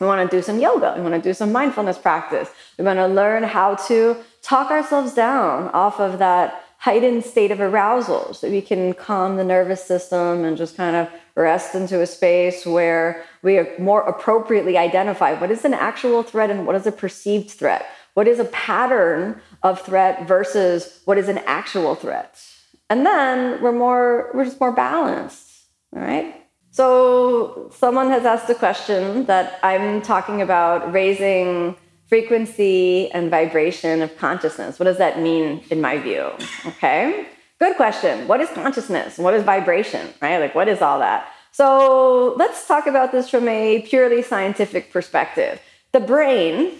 [0.00, 0.94] we want to do some yoga.
[0.96, 2.48] We want to do some mindfulness practice.
[2.78, 7.60] We want to learn how to talk ourselves down off of that heightened state of
[7.60, 12.06] arousal so we can calm the nervous system and just kind of rest into a
[12.06, 16.92] space where we more appropriately identify what is an actual threat and what is a
[16.92, 17.86] perceived threat.
[18.14, 22.40] What is a pattern of threat versus what is an actual threat?
[22.90, 25.66] And then we're more, we're just more balanced.
[25.94, 26.34] All right.
[26.70, 31.76] So someone has asked a question that I'm talking about raising
[32.08, 34.78] frequency and vibration of consciousness.
[34.78, 36.30] What does that mean in my view?
[36.66, 37.26] Okay.
[37.58, 38.28] Good question.
[38.28, 39.18] What is consciousness?
[39.18, 40.14] What is vibration?
[40.22, 40.38] Right?
[40.38, 41.28] Like, what is all that?
[41.50, 45.60] So, let's talk about this from a purely scientific perspective.
[45.92, 46.74] The brain,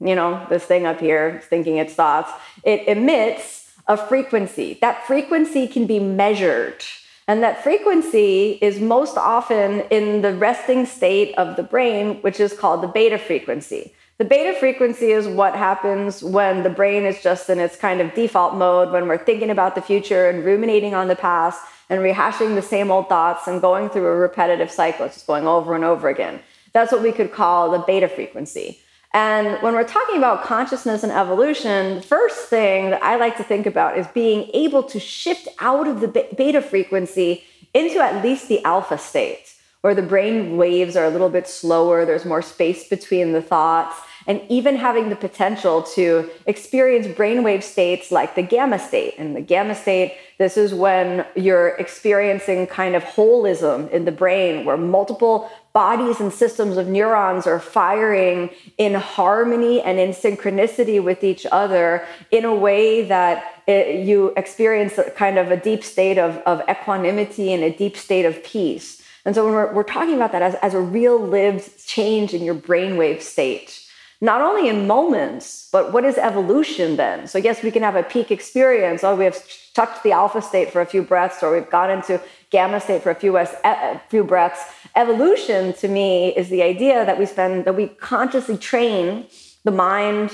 [0.00, 2.30] you know, this thing up here, thinking its thoughts,
[2.62, 4.78] it emits a frequency.
[4.80, 6.84] That frequency can be measured.
[7.26, 12.52] And that frequency is most often in the resting state of the brain, which is
[12.52, 13.92] called the beta frequency.
[14.18, 18.14] The beta frequency is what happens when the brain is just in its kind of
[18.14, 22.54] default mode, when we're thinking about the future and ruminating on the past and rehashing
[22.54, 25.84] the same old thoughts and going through a repetitive cycle, it's just going over and
[25.84, 26.40] over again.
[26.72, 28.80] That's what we could call the beta frequency.
[29.14, 33.44] And when we're talking about consciousness and evolution, the first thing that I like to
[33.44, 38.48] think about is being able to shift out of the beta frequency into at least
[38.48, 42.88] the alpha state, where the brain waves are a little bit slower, there's more space
[42.88, 43.96] between the thoughts,
[44.28, 49.14] and even having the potential to experience brainwave states like the gamma state.
[49.16, 54.66] And the gamma state, this is when you're experiencing kind of holism in the brain
[54.66, 61.24] where multiple bodies and systems of neurons are firing in harmony and in synchronicity with
[61.24, 66.36] each other in a way that it, you experience kind of a deep state of,
[66.38, 69.00] of equanimity and a deep state of peace.
[69.24, 72.44] And so when we're, we're talking about that as, as a real lived change in
[72.44, 73.87] your brainwave state,
[74.20, 77.28] not only in moments, but what is evolution then?
[77.28, 79.04] So, yes, we can have a peak experience.
[79.04, 79.38] Oh, we have
[79.74, 83.10] touched the alpha state for a few breaths, or we've gone into gamma state for
[83.10, 84.64] a few, a few breaths.
[84.96, 89.26] Evolution to me is the idea that we spend, that we consciously train
[89.64, 90.32] the mind,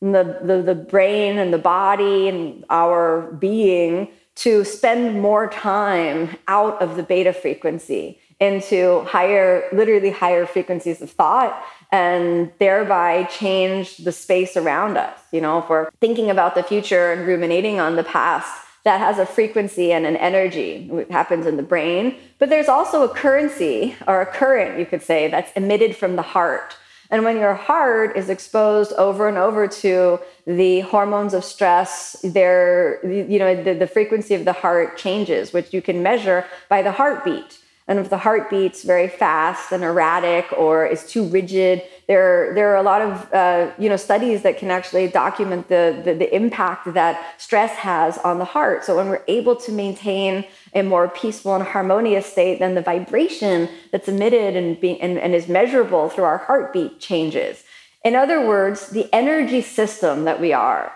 [0.00, 6.80] the, the, the brain, and the body, and our being to spend more time out
[6.80, 11.62] of the beta frequency into higher, literally higher frequencies of thought
[11.92, 15.18] and thereby change the space around us.
[15.32, 18.52] You know, if we're thinking about the future and ruminating on the past,
[18.84, 20.88] that has a frequency and an energy.
[20.92, 22.16] It happens in the brain.
[22.38, 26.22] But there's also a currency or a current, you could say, that's emitted from the
[26.22, 26.76] heart.
[27.10, 33.04] And when your heart is exposed over and over to the hormones of stress, there,
[33.04, 36.92] you know, the, the frequency of the heart changes, which you can measure by the
[36.92, 37.58] heartbeat.
[37.88, 42.72] And if the heart beats very fast and erratic or is too rigid, there, there
[42.72, 46.34] are a lot of uh, you know, studies that can actually document the, the, the
[46.34, 48.84] impact that stress has on the heart.
[48.84, 53.68] So when we're able to maintain a more peaceful and harmonious state, then the vibration
[53.92, 57.62] that's emitted and, be, and, and is measurable through our heartbeat changes.
[58.04, 60.92] In other words, the energy system that we are,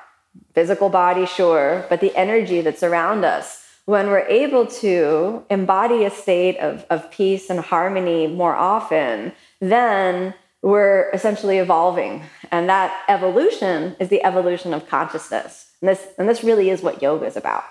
[0.54, 3.59] physical body, sure, but the energy that's around us
[3.90, 10.32] when we're able to embody a state of, of peace and harmony more often, then
[10.62, 12.22] we're essentially evolving.
[12.52, 15.72] And that evolution is the evolution of consciousness.
[15.80, 17.64] And this, and this really is what yoga is about.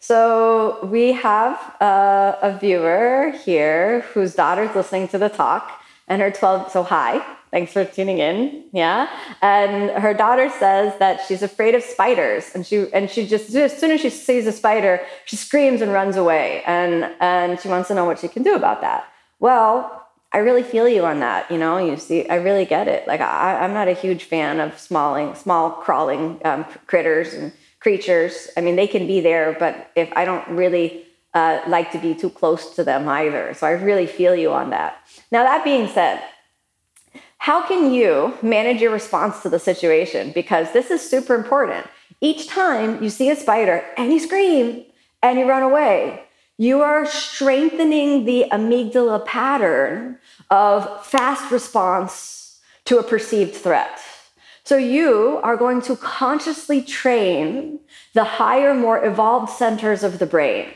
[0.00, 5.77] So we have a, a viewer here whose daughter's listening to the talk,
[6.08, 7.24] and her 12, so hi.
[7.50, 8.64] Thanks for tuning in.
[8.72, 9.08] Yeah.
[9.40, 12.50] And her daughter says that she's afraid of spiders.
[12.54, 15.92] And she and she just as soon as she sees a spider, she screams and
[15.92, 16.62] runs away.
[16.66, 19.08] And and she wants to know what she can do about that.
[19.40, 21.50] Well, I really feel you on that.
[21.50, 23.08] You know, you see, I really get it.
[23.08, 28.48] Like I, am not a huge fan of smalling, small crawling um, critters and creatures.
[28.56, 31.06] I mean, they can be there, but if I don't really
[31.38, 33.44] uh, like to be too close to them either.
[33.58, 34.90] So I really feel you on that.
[35.34, 36.16] Now that being said,
[37.38, 38.10] how can you
[38.42, 40.32] manage your response to the situation?
[40.40, 41.86] Because this is super important.
[42.20, 44.84] Each time you see a spider and you scream
[45.22, 46.24] and you run away,
[46.56, 50.18] you are strengthening the amygdala pattern
[50.50, 54.00] of fast response to a perceived threat.
[54.64, 57.78] So you are going to consciously train
[58.14, 60.66] the higher, more evolved centers of the brain.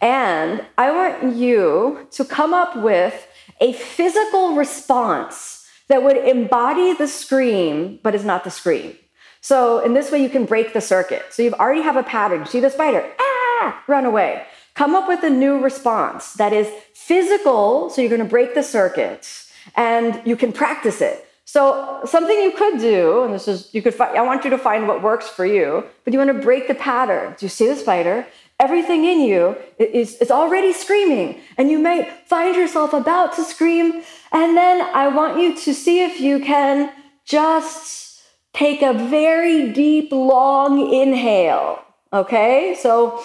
[0.00, 3.26] And I want you to come up with
[3.60, 8.96] a physical response that would embody the scream, but is not the scream.
[9.40, 11.24] So in this way, you can break the circuit.
[11.30, 12.46] So you already have a pattern.
[12.46, 14.44] See the spider, ah, run away.
[14.74, 17.90] Come up with a new response that is physical.
[17.90, 19.28] So you're going to break the circuit
[19.76, 21.26] and you can practice it.
[21.44, 23.92] So something you could do, and this is you could.
[23.92, 26.68] Find, I want you to find what works for you, but you want to break
[26.68, 27.34] the pattern.
[27.36, 28.24] Do you see the spider?
[28.60, 34.02] Everything in you is, is already screaming, and you may find yourself about to scream.
[34.30, 36.92] And then I want you to see if you can
[37.24, 41.82] just take a very deep, long inhale.
[42.12, 43.22] Okay, so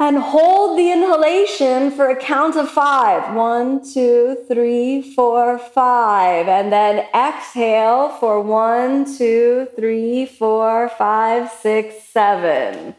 [0.00, 3.34] and hold the inhalation for a count of five.
[3.34, 6.48] One, two, three, four, five.
[6.48, 12.96] And then exhale for one, two, three, four, five, six, seven.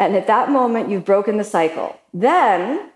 [0.00, 2.00] And at that moment, you've broken the cycle.
[2.12, 2.90] Then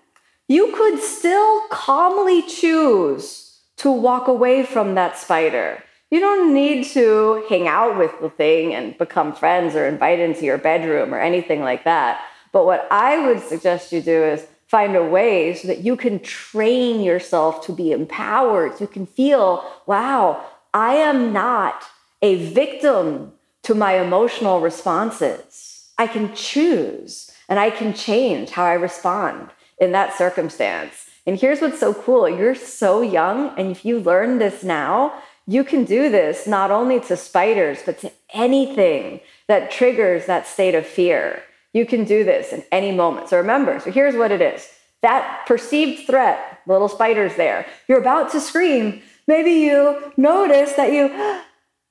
[0.48, 5.82] you could still calmly choose to walk away from that spider.
[6.10, 10.44] You don't need to hang out with the thing and become friends or invite into
[10.44, 12.22] your bedroom or anything like that.
[12.52, 16.20] But what I would suggest you do is find a way so that you can
[16.20, 18.80] train yourself to be empowered.
[18.80, 21.82] You can feel, wow, I am not
[22.22, 23.32] a victim
[23.64, 25.73] to my emotional responses.
[25.98, 31.06] I can choose and I can change how I respond in that circumstance.
[31.26, 35.14] And here's what's so cool you're so young, and if you learn this now,
[35.46, 40.74] you can do this not only to spiders, but to anything that triggers that state
[40.74, 41.42] of fear.
[41.72, 43.28] You can do this in any moment.
[43.28, 44.68] So remember, so here's what it is
[45.02, 49.02] that perceived threat, little spiders there, you're about to scream.
[49.26, 51.40] Maybe you notice that you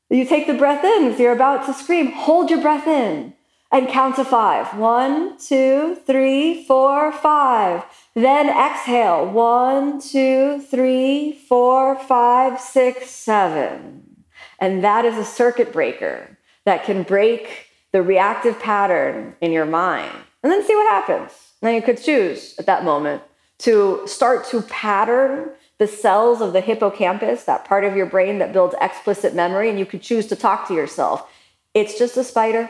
[0.09, 3.33] You take the breath in, so you're about to scream, hold your breath in
[3.73, 4.77] and count to five.
[4.77, 7.83] One, two, three, four, five.
[8.13, 9.25] Then exhale.
[9.25, 14.25] One, two, three, four, five, six, seven.
[14.59, 20.15] And that is a circuit breaker that can break the reactive pattern in your mind.
[20.43, 21.31] And then see what happens.
[21.63, 23.23] Now you could choose at that moment
[23.59, 25.49] to start to pattern
[25.79, 29.79] the cells of the hippocampus, that part of your brain that builds explicit memory, and
[29.79, 31.27] you could choose to talk to yourself.
[31.73, 32.69] It's just a spider.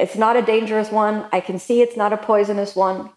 [0.00, 1.26] It's not a dangerous one.
[1.32, 3.10] I can see it's not a poisonous one.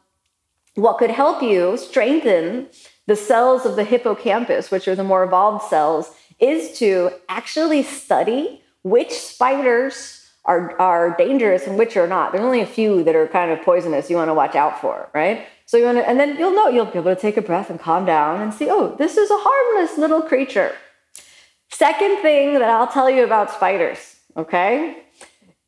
[0.75, 2.67] What could help you strengthen
[3.07, 8.61] the cells of the hippocampus, which are the more evolved cells, is to actually study
[8.83, 12.31] which spiders are, are dangerous and which are not.
[12.31, 15.09] There's only a few that are kind of poisonous you want to watch out for,
[15.13, 15.45] right?
[15.65, 17.69] So you want to, and then you'll know, you'll be able to take a breath
[17.69, 20.75] and calm down and see, oh, this is a harmless little creature.
[21.69, 25.02] Second thing that I'll tell you about spiders, okay?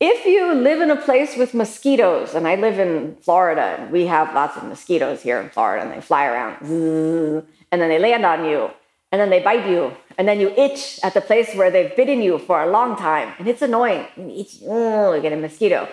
[0.01, 4.07] If you live in a place with mosquitoes, and I live in Florida, and we
[4.07, 6.57] have lots of mosquitoes here in Florida, and they fly around,
[7.71, 8.71] and then they land on you,
[9.13, 12.21] and then they bite you, and then you itch at the place where they've bitten
[12.21, 14.05] you for a long time, and it's annoying.
[14.17, 15.87] You itch, you get a mosquito.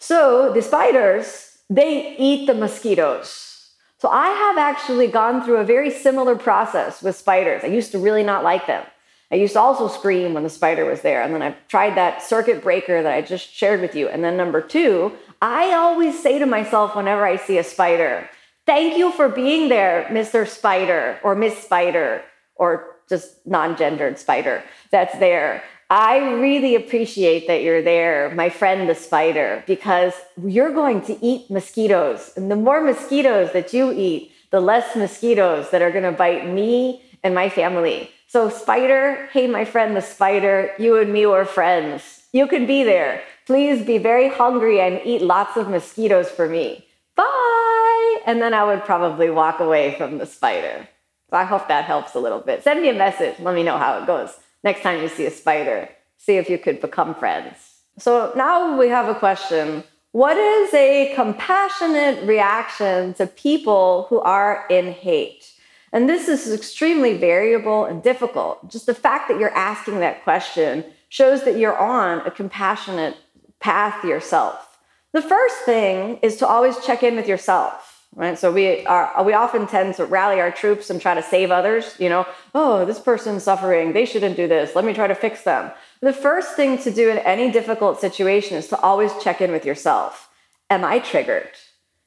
[0.00, 3.70] So the spiders, they eat the mosquitoes.
[3.98, 7.62] So I have actually gone through a very similar process with spiders.
[7.62, 8.84] I used to really not like them.
[9.30, 11.22] I used to also scream when the spider was there.
[11.22, 14.08] And then I tried that circuit breaker that I just shared with you.
[14.08, 15.12] And then number two,
[15.42, 18.28] I always say to myself whenever I see a spider,
[18.66, 20.46] thank you for being there, Mr.
[20.46, 22.22] Spider or Miss Spider
[22.54, 25.62] or just non gendered spider that's there.
[25.88, 30.14] I really appreciate that you're there, my friend the spider, because
[30.44, 32.32] you're going to eat mosquitoes.
[32.36, 36.48] And the more mosquitoes that you eat, the less mosquitoes that are going to bite
[36.48, 38.10] me and my family.
[38.26, 42.24] So, spider, hey, my friend the spider, you and me were friends.
[42.32, 43.22] You could be there.
[43.46, 46.84] Please be very hungry and eat lots of mosquitoes for me.
[47.14, 48.16] Bye.
[48.26, 50.88] And then I would probably walk away from the spider.
[51.30, 52.62] So I hope that helps a little bit.
[52.64, 53.38] Send me a message.
[53.38, 55.88] Let me know how it goes next time you see a spider.
[56.18, 57.56] See if you could become friends.
[57.98, 59.84] So now we have a question.
[60.12, 65.52] What is a compassionate reaction to people who are in hate?
[65.96, 68.70] And this is extremely variable and difficult.
[68.70, 73.16] Just the fact that you're asking that question shows that you're on a compassionate
[73.60, 74.78] path yourself.
[75.14, 78.38] The first thing is to always check in with yourself, right?
[78.38, 81.96] So we are we often tend to rally our troops and try to save others,
[81.98, 84.74] you know, oh, this person's suffering, they shouldn't do this.
[84.74, 85.70] Let me try to fix them.
[86.02, 89.64] The first thing to do in any difficult situation is to always check in with
[89.64, 90.28] yourself.
[90.68, 91.52] Am I triggered?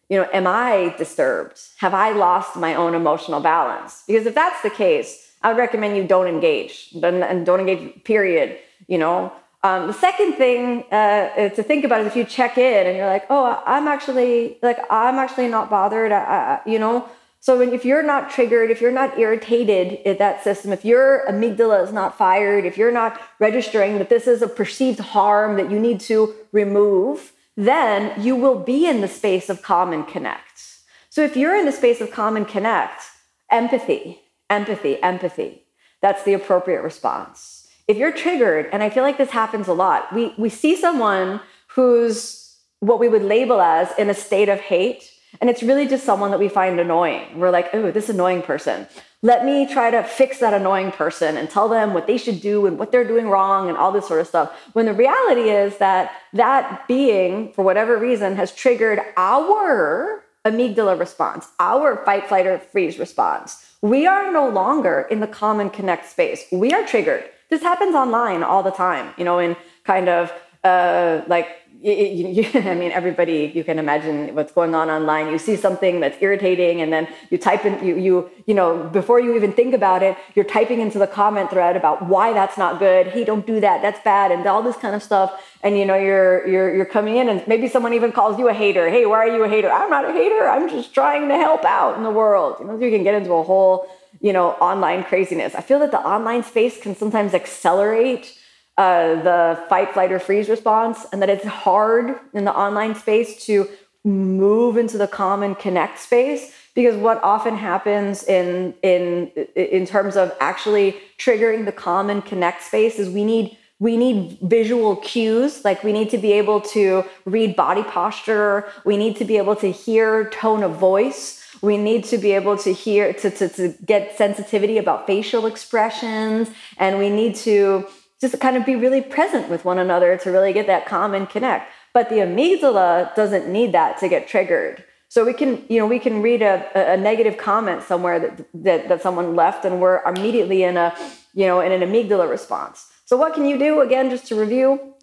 [0.09, 1.61] You know, am I disturbed?
[1.77, 4.03] Have I lost my own emotional balance?
[4.07, 8.57] Because if that's the case, I would recommend you don't engage and don't engage, period.
[8.87, 9.31] You know,
[9.63, 13.07] um, the second thing uh, to think about is if you check in and you're
[13.07, 16.11] like, oh, I'm actually like, I'm actually not bothered.
[16.11, 17.07] I, you know,
[17.41, 21.83] so if you're not triggered, if you're not irritated at that system, if your amygdala
[21.83, 25.79] is not fired, if you're not registering that this is a perceived harm that you
[25.79, 30.79] need to remove, then you will be in the space of calm and connect.
[31.09, 33.03] So if you're in the space of calm and connect,
[33.51, 35.63] empathy, empathy, empathy,
[36.01, 37.67] that's the appropriate response.
[37.87, 41.41] If you're triggered, and I feel like this happens a lot, we, we see someone
[41.67, 46.05] who's what we would label as in a state of hate, and it's really just
[46.05, 47.37] someone that we find annoying.
[47.37, 48.87] We're like, oh, this annoying person
[49.21, 52.65] let me try to fix that annoying person and tell them what they should do
[52.65, 54.51] and what they're doing wrong and all this sort of stuff.
[54.73, 61.47] When the reality is that that being, for whatever reason, has triggered our amygdala response,
[61.59, 63.75] our fight, flight, or freeze response.
[63.81, 66.45] We are no longer in the calm and connect space.
[66.51, 67.25] We are triggered.
[67.49, 70.31] This happens online all the time, you know, in kind of
[70.63, 71.47] uh, like
[71.81, 75.29] you, you, I mean, everybody, you can imagine what's going on online.
[75.29, 79.19] You see something that's irritating, and then you type in, you, you, you know, before
[79.19, 82.79] you even think about it, you're typing into the comment thread about why that's not
[82.79, 83.07] good.
[83.07, 83.81] Hey, don't do that.
[83.81, 85.41] That's bad, and all this kind of stuff.
[85.61, 88.53] And you know, you're you're you're coming in, and maybe someone even calls you a
[88.53, 88.89] hater.
[88.89, 89.71] Hey, why are you a hater?
[89.71, 90.47] I'm not a hater.
[90.47, 92.57] I'm just trying to help out in the world.
[92.59, 93.87] You know, you can get into a whole,
[94.19, 95.55] you know, online craziness.
[95.55, 98.38] I feel that the online space can sometimes accelerate
[98.79, 103.45] uh, the fight, flight, or freeze response, and that it's hard in the online space
[103.45, 103.67] to
[104.05, 110.15] move into the calm and connect space because what often happens in in in terms
[110.15, 115.65] of actually triggering the calm and connect space is we need we need visual cues.
[115.65, 118.65] Like we need to be able to read body posture.
[118.85, 121.45] We need to be able to hear tone of voice.
[121.61, 126.49] We need to be able to hear to, to, to get sensitivity about facial expressions.
[126.77, 127.87] And we need to
[128.19, 131.29] just kind of be really present with one another to really get that calm and
[131.29, 131.71] connect.
[131.93, 134.83] But the amygdala doesn't need that to get triggered.
[135.07, 138.89] So we can, you know, we can read a, a negative comment somewhere that, that,
[138.89, 140.95] that someone left and we're immediately in a,
[141.33, 142.87] you know, in an amygdala response.
[143.05, 144.93] So what can you do again, just to review?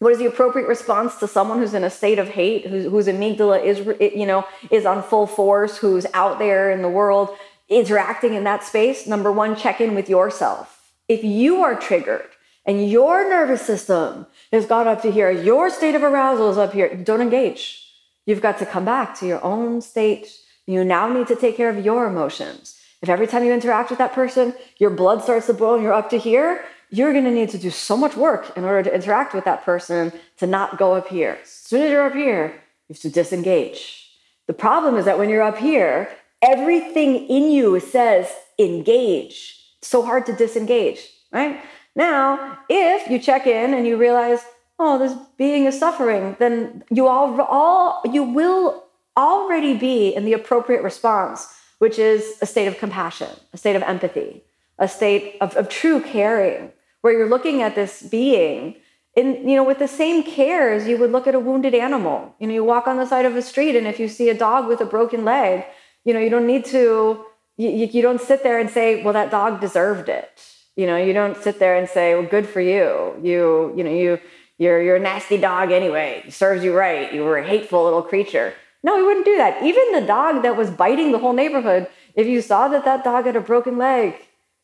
[0.00, 3.06] What is the appropriate response to someone who's in a state of hate, whose, whose
[3.06, 3.78] amygdala is,
[4.14, 7.30] you know, is on full force, who's out there in the world
[7.70, 9.06] interacting in that space?
[9.06, 10.92] Number one, check in with yourself.
[11.08, 12.28] If you are triggered
[12.66, 16.72] and your nervous system has got up to here, your state of arousal is up
[16.72, 17.84] here, don't engage
[18.26, 20.34] You've got to come back to your own state.
[20.66, 22.80] You now need to take care of your emotions.
[23.02, 25.92] If every time you interact with that person, your blood starts to boil and you're
[25.92, 28.94] up to here, you're going to need to do so much work in order to
[28.94, 31.38] interact with that person to not go up here.
[31.42, 32.46] As soon as you're up here,
[32.88, 34.08] you have to disengage.
[34.46, 36.08] The problem is that when you're up here,
[36.40, 39.60] everything in you says engage.
[39.78, 41.00] It's so hard to disengage,
[41.32, 41.60] right?
[41.96, 44.40] Now, if you check in and you realize,
[44.78, 48.84] oh, this being is suffering, then you all, all you will
[49.16, 53.82] already be in the appropriate response, which is a state of compassion, a state of
[53.82, 54.42] empathy,
[54.78, 56.72] a state of, of true caring,
[57.02, 58.76] where you're looking at this being
[59.16, 62.34] in you know with the same care as you would look at a wounded animal.
[62.38, 64.34] You know, you walk on the side of a street, and if you see a
[64.34, 65.64] dog with a broken leg,
[66.04, 67.24] you know you don't need to.
[67.56, 71.12] You, you don't sit there and say, "Well, that dog deserved it." You know, you
[71.12, 74.18] don't sit there and say, "Well, good for you." You you know you
[74.58, 76.22] you're, you're a nasty dog anyway.
[76.26, 77.12] It serves you right.
[77.12, 78.54] You were a hateful little creature.
[78.84, 79.62] No, he wouldn't do that.
[79.62, 83.26] Even the dog that was biting the whole neighborhood, if you saw that that dog
[83.26, 84.14] had a broken leg,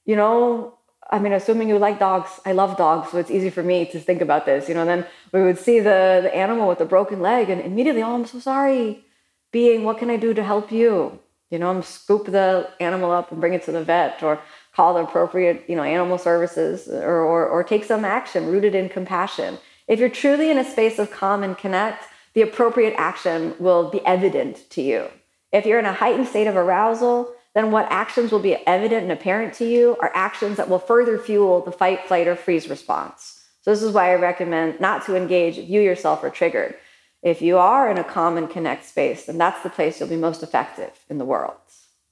[0.05, 0.75] you know,
[1.11, 3.99] I mean, assuming you like dogs, I love dogs, so it's easy for me to
[3.99, 4.69] think about this.
[4.69, 8.03] You know, then we would see the, the animal with the broken leg, and immediately,
[8.03, 9.05] oh, I'm so sorry.
[9.51, 11.19] Being, what can I do to help you?
[11.51, 14.39] You know, I'm scoop the animal up and bring it to the vet, or
[14.81, 18.89] call the appropriate, you know, animal services, or, or, or take some action rooted in
[18.89, 19.59] compassion.
[19.87, 24.01] If you're truly in a space of calm and connect, the appropriate action will be
[24.07, 25.09] evident to you.
[25.53, 29.13] If you're in a heightened state of arousal, then what actions will be evident and
[29.13, 33.45] apparent to you are actions that will further fuel the fight, flight, or freeze response.
[33.61, 36.75] So, this is why I recommend not to engage if you yourself are triggered.
[37.23, 40.17] If you are in a calm and connect space, then that's the place you'll be
[40.17, 41.59] most effective in the world.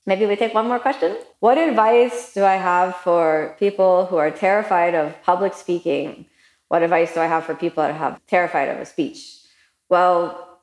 [0.09, 1.18] Maybe we take one more question.
[1.40, 6.24] What advice do I have for people who are terrified of public speaking
[6.68, 9.40] what advice do I have for people that have terrified of a speech?
[9.88, 10.61] Well,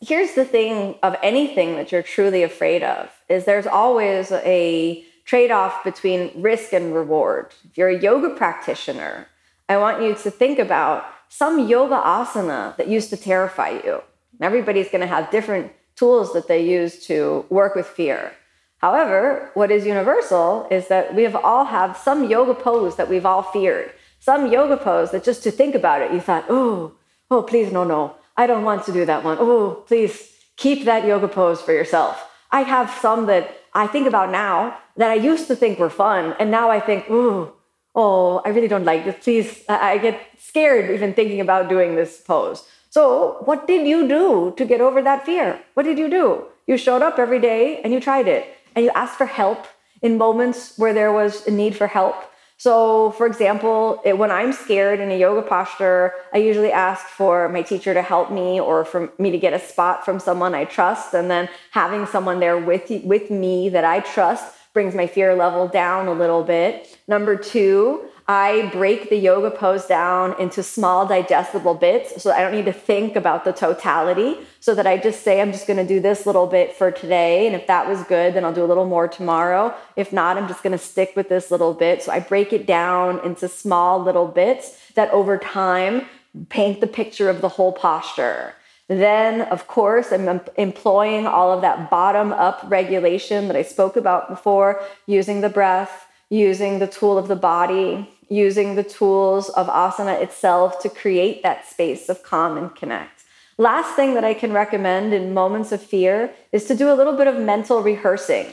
[0.00, 5.84] here's the thing of anything that you're truly afraid of is there's always a trade-off
[5.84, 7.52] between risk and reward.
[7.68, 9.26] If you're a yoga practitioner,
[9.68, 14.02] I want you to think about some yoga asana that used to terrify you.
[14.40, 18.32] Everybody's going to have different tools that they use to work with fear.
[18.80, 23.26] However, what is universal is that we have all have some yoga pose that we've
[23.26, 26.92] all feared some yoga pose that just to think about it, you thought, oh,
[27.30, 29.38] oh, please, no, no, I don't want to do that one.
[29.40, 32.28] Oh, please keep that yoga pose for yourself.
[32.52, 36.34] I have some that I think about now that I used to think were fun,
[36.38, 37.54] and now I think, oh,
[37.94, 39.16] oh, I really don't like this.
[39.24, 42.68] Please, I get scared even thinking about doing this pose.
[42.90, 45.60] So, what did you do to get over that fear?
[45.74, 46.44] What did you do?
[46.66, 49.66] You showed up every day and you tried it, and you asked for help
[50.02, 54.52] in moments where there was a need for help so, for example, it, when I'm
[54.52, 58.84] scared in a yoga posture, I usually ask for my teacher to help me or
[58.84, 61.14] for me to get a spot from someone I trust.
[61.14, 65.68] And then having someone there with, with me that I trust brings my fear level
[65.68, 66.98] down a little bit.
[67.08, 72.54] Number two, I break the yoga pose down into small digestible bits so I don't
[72.54, 74.36] need to think about the totality.
[74.60, 77.48] So that I just say, I'm just going to do this little bit for today.
[77.48, 79.74] And if that was good, then I'll do a little more tomorrow.
[79.96, 82.04] If not, I'm just going to stick with this little bit.
[82.04, 86.06] So I break it down into small little bits that over time
[86.50, 88.54] paint the picture of the whole posture.
[88.86, 94.28] Then, of course, I'm employing all of that bottom up regulation that I spoke about
[94.28, 100.22] before, using the breath, using the tool of the body, using the tools of asana
[100.22, 103.24] itself to create that space of calm and connect.
[103.58, 107.12] Last thing that I can recommend in moments of fear is to do a little
[107.12, 108.46] bit of mental rehearsing.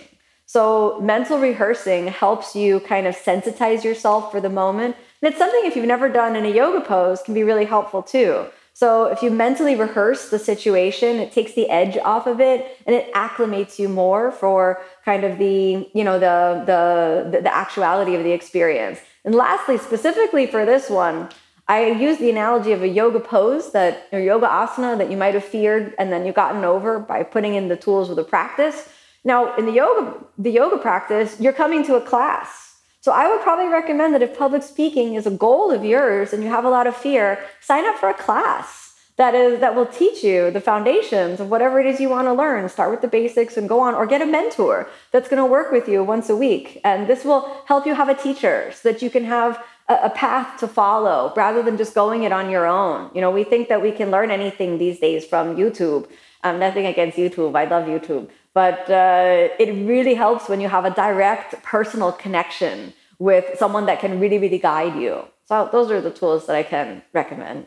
[0.48, 4.96] So, mental rehearsing helps you kind of sensitize yourself for the moment.
[5.22, 8.02] And it's something, if you've never done in a yoga pose, can be really helpful
[8.02, 8.48] too.
[8.80, 12.96] So, if you mentally rehearse the situation, it takes the edge off of it and
[12.96, 18.24] it acclimates you more for kind of the, you know, the, the, the actuality of
[18.24, 19.00] the experience.
[19.26, 21.30] And lastly, specifically for this one,
[21.68, 25.34] I use the analogy of a yoga pose that or yoga asana that you might
[25.34, 28.90] have feared and then you've gotten over by putting in the tools of the practice.
[29.24, 32.67] Now, in the yoga, the yoga practice, you're coming to a class.
[33.08, 36.44] So I would probably recommend that if public speaking is a goal of yours and
[36.44, 39.86] you have a lot of fear, sign up for a class that is that will
[39.86, 42.68] teach you the foundations of whatever it is you want to learn.
[42.68, 45.72] Start with the basics and go on or get a mentor that's going to work
[45.72, 46.82] with you once a week.
[46.84, 50.60] And this will help you have a teacher so that you can have a, path
[50.60, 53.10] to follow rather than just going it on your own.
[53.16, 56.10] You know we think that we can learn anything these days from youtube.
[56.44, 58.28] Um, nothing against youtube i love youtube.
[58.54, 64.00] But uh, it really helps when you have a direct personal connection with someone that
[64.00, 67.66] can really really guide you so those are the tools that i can recommend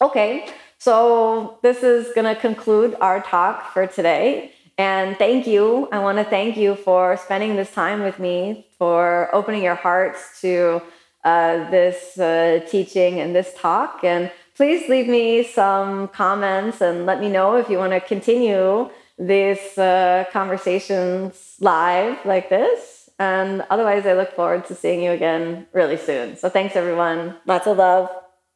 [0.00, 0.46] okay
[0.84, 4.52] so this is going to conclude our talk for today.
[4.76, 5.88] And thank you.
[5.92, 10.42] I want to thank you for spending this time with me, for opening your hearts
[10.42, 10.82] to
[11.24, 14.04] uh, this uh, teaching and this talk.
[14.04, 18.90] And please leave me some comments and let me know if you want to continue
[19.18, 22.93] these uh, conversations live like this.
[23.18, 26.36] And otherwise, I look forward to seeing you again really soon.
[26.36, 27.36] So thanks, everyone.
[27.46, 28.10] Lots of love.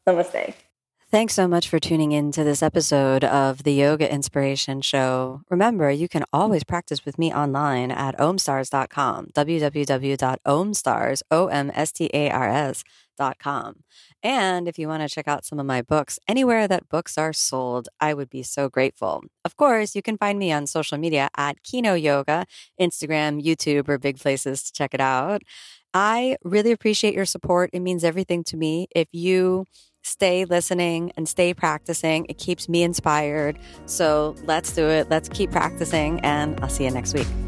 [0.06, 0.54] Namaste.
[1.10, 5.40] Thanks so much for tuning in to this episode of the Yoga Inspiration Show.
[5.48, 11.22] Remember, you can always practice with me online at omstars.com, www.omstars.
[14.22, 17.32] And if you want to check out some of my books anywhere that books are
[17.32, 19.22] sold, I would be so grateful.
[19.44, 22.46] Of course, you can find me on social media at Kino Yoga,
[22.80, 25.42] Instagram, YouTube, or big places to check it out.
[25.94, 27.70] I really appreciate your support.
[27.72, 28.88] It means everything to me.
[28.94, 29.66] If you
[30.08, 32.26] stay listening and stay practicing.
[32.28, 33.58] It keeps me inspired.
[33.86, 35.08] So let's do it.
[35.10, 37.47] Let's keep practicing, and I'll see you next week.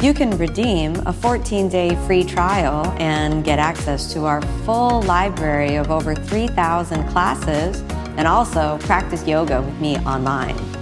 [0.00, 5.76] You can redeem a 14 day free trial and get access to our full library
[5.76, 7.82] of over 3,000 classes
[8.16, 10.81] and also practice yoga with me online.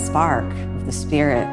[0.00, 1.46] spark of the spirit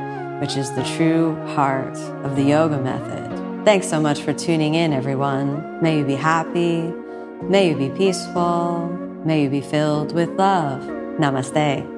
[0.43, 3.63] which is the true heart of the yoga method.
[3.63, 5.81] Thanks so much for tuning in, everyone.
[5.81, 6.81] May you be happy.
[7.43, 8.89] May you be peaceful.
[9.23, 10.81] May you be filled with love.
[11.17, 11.92] Namaste.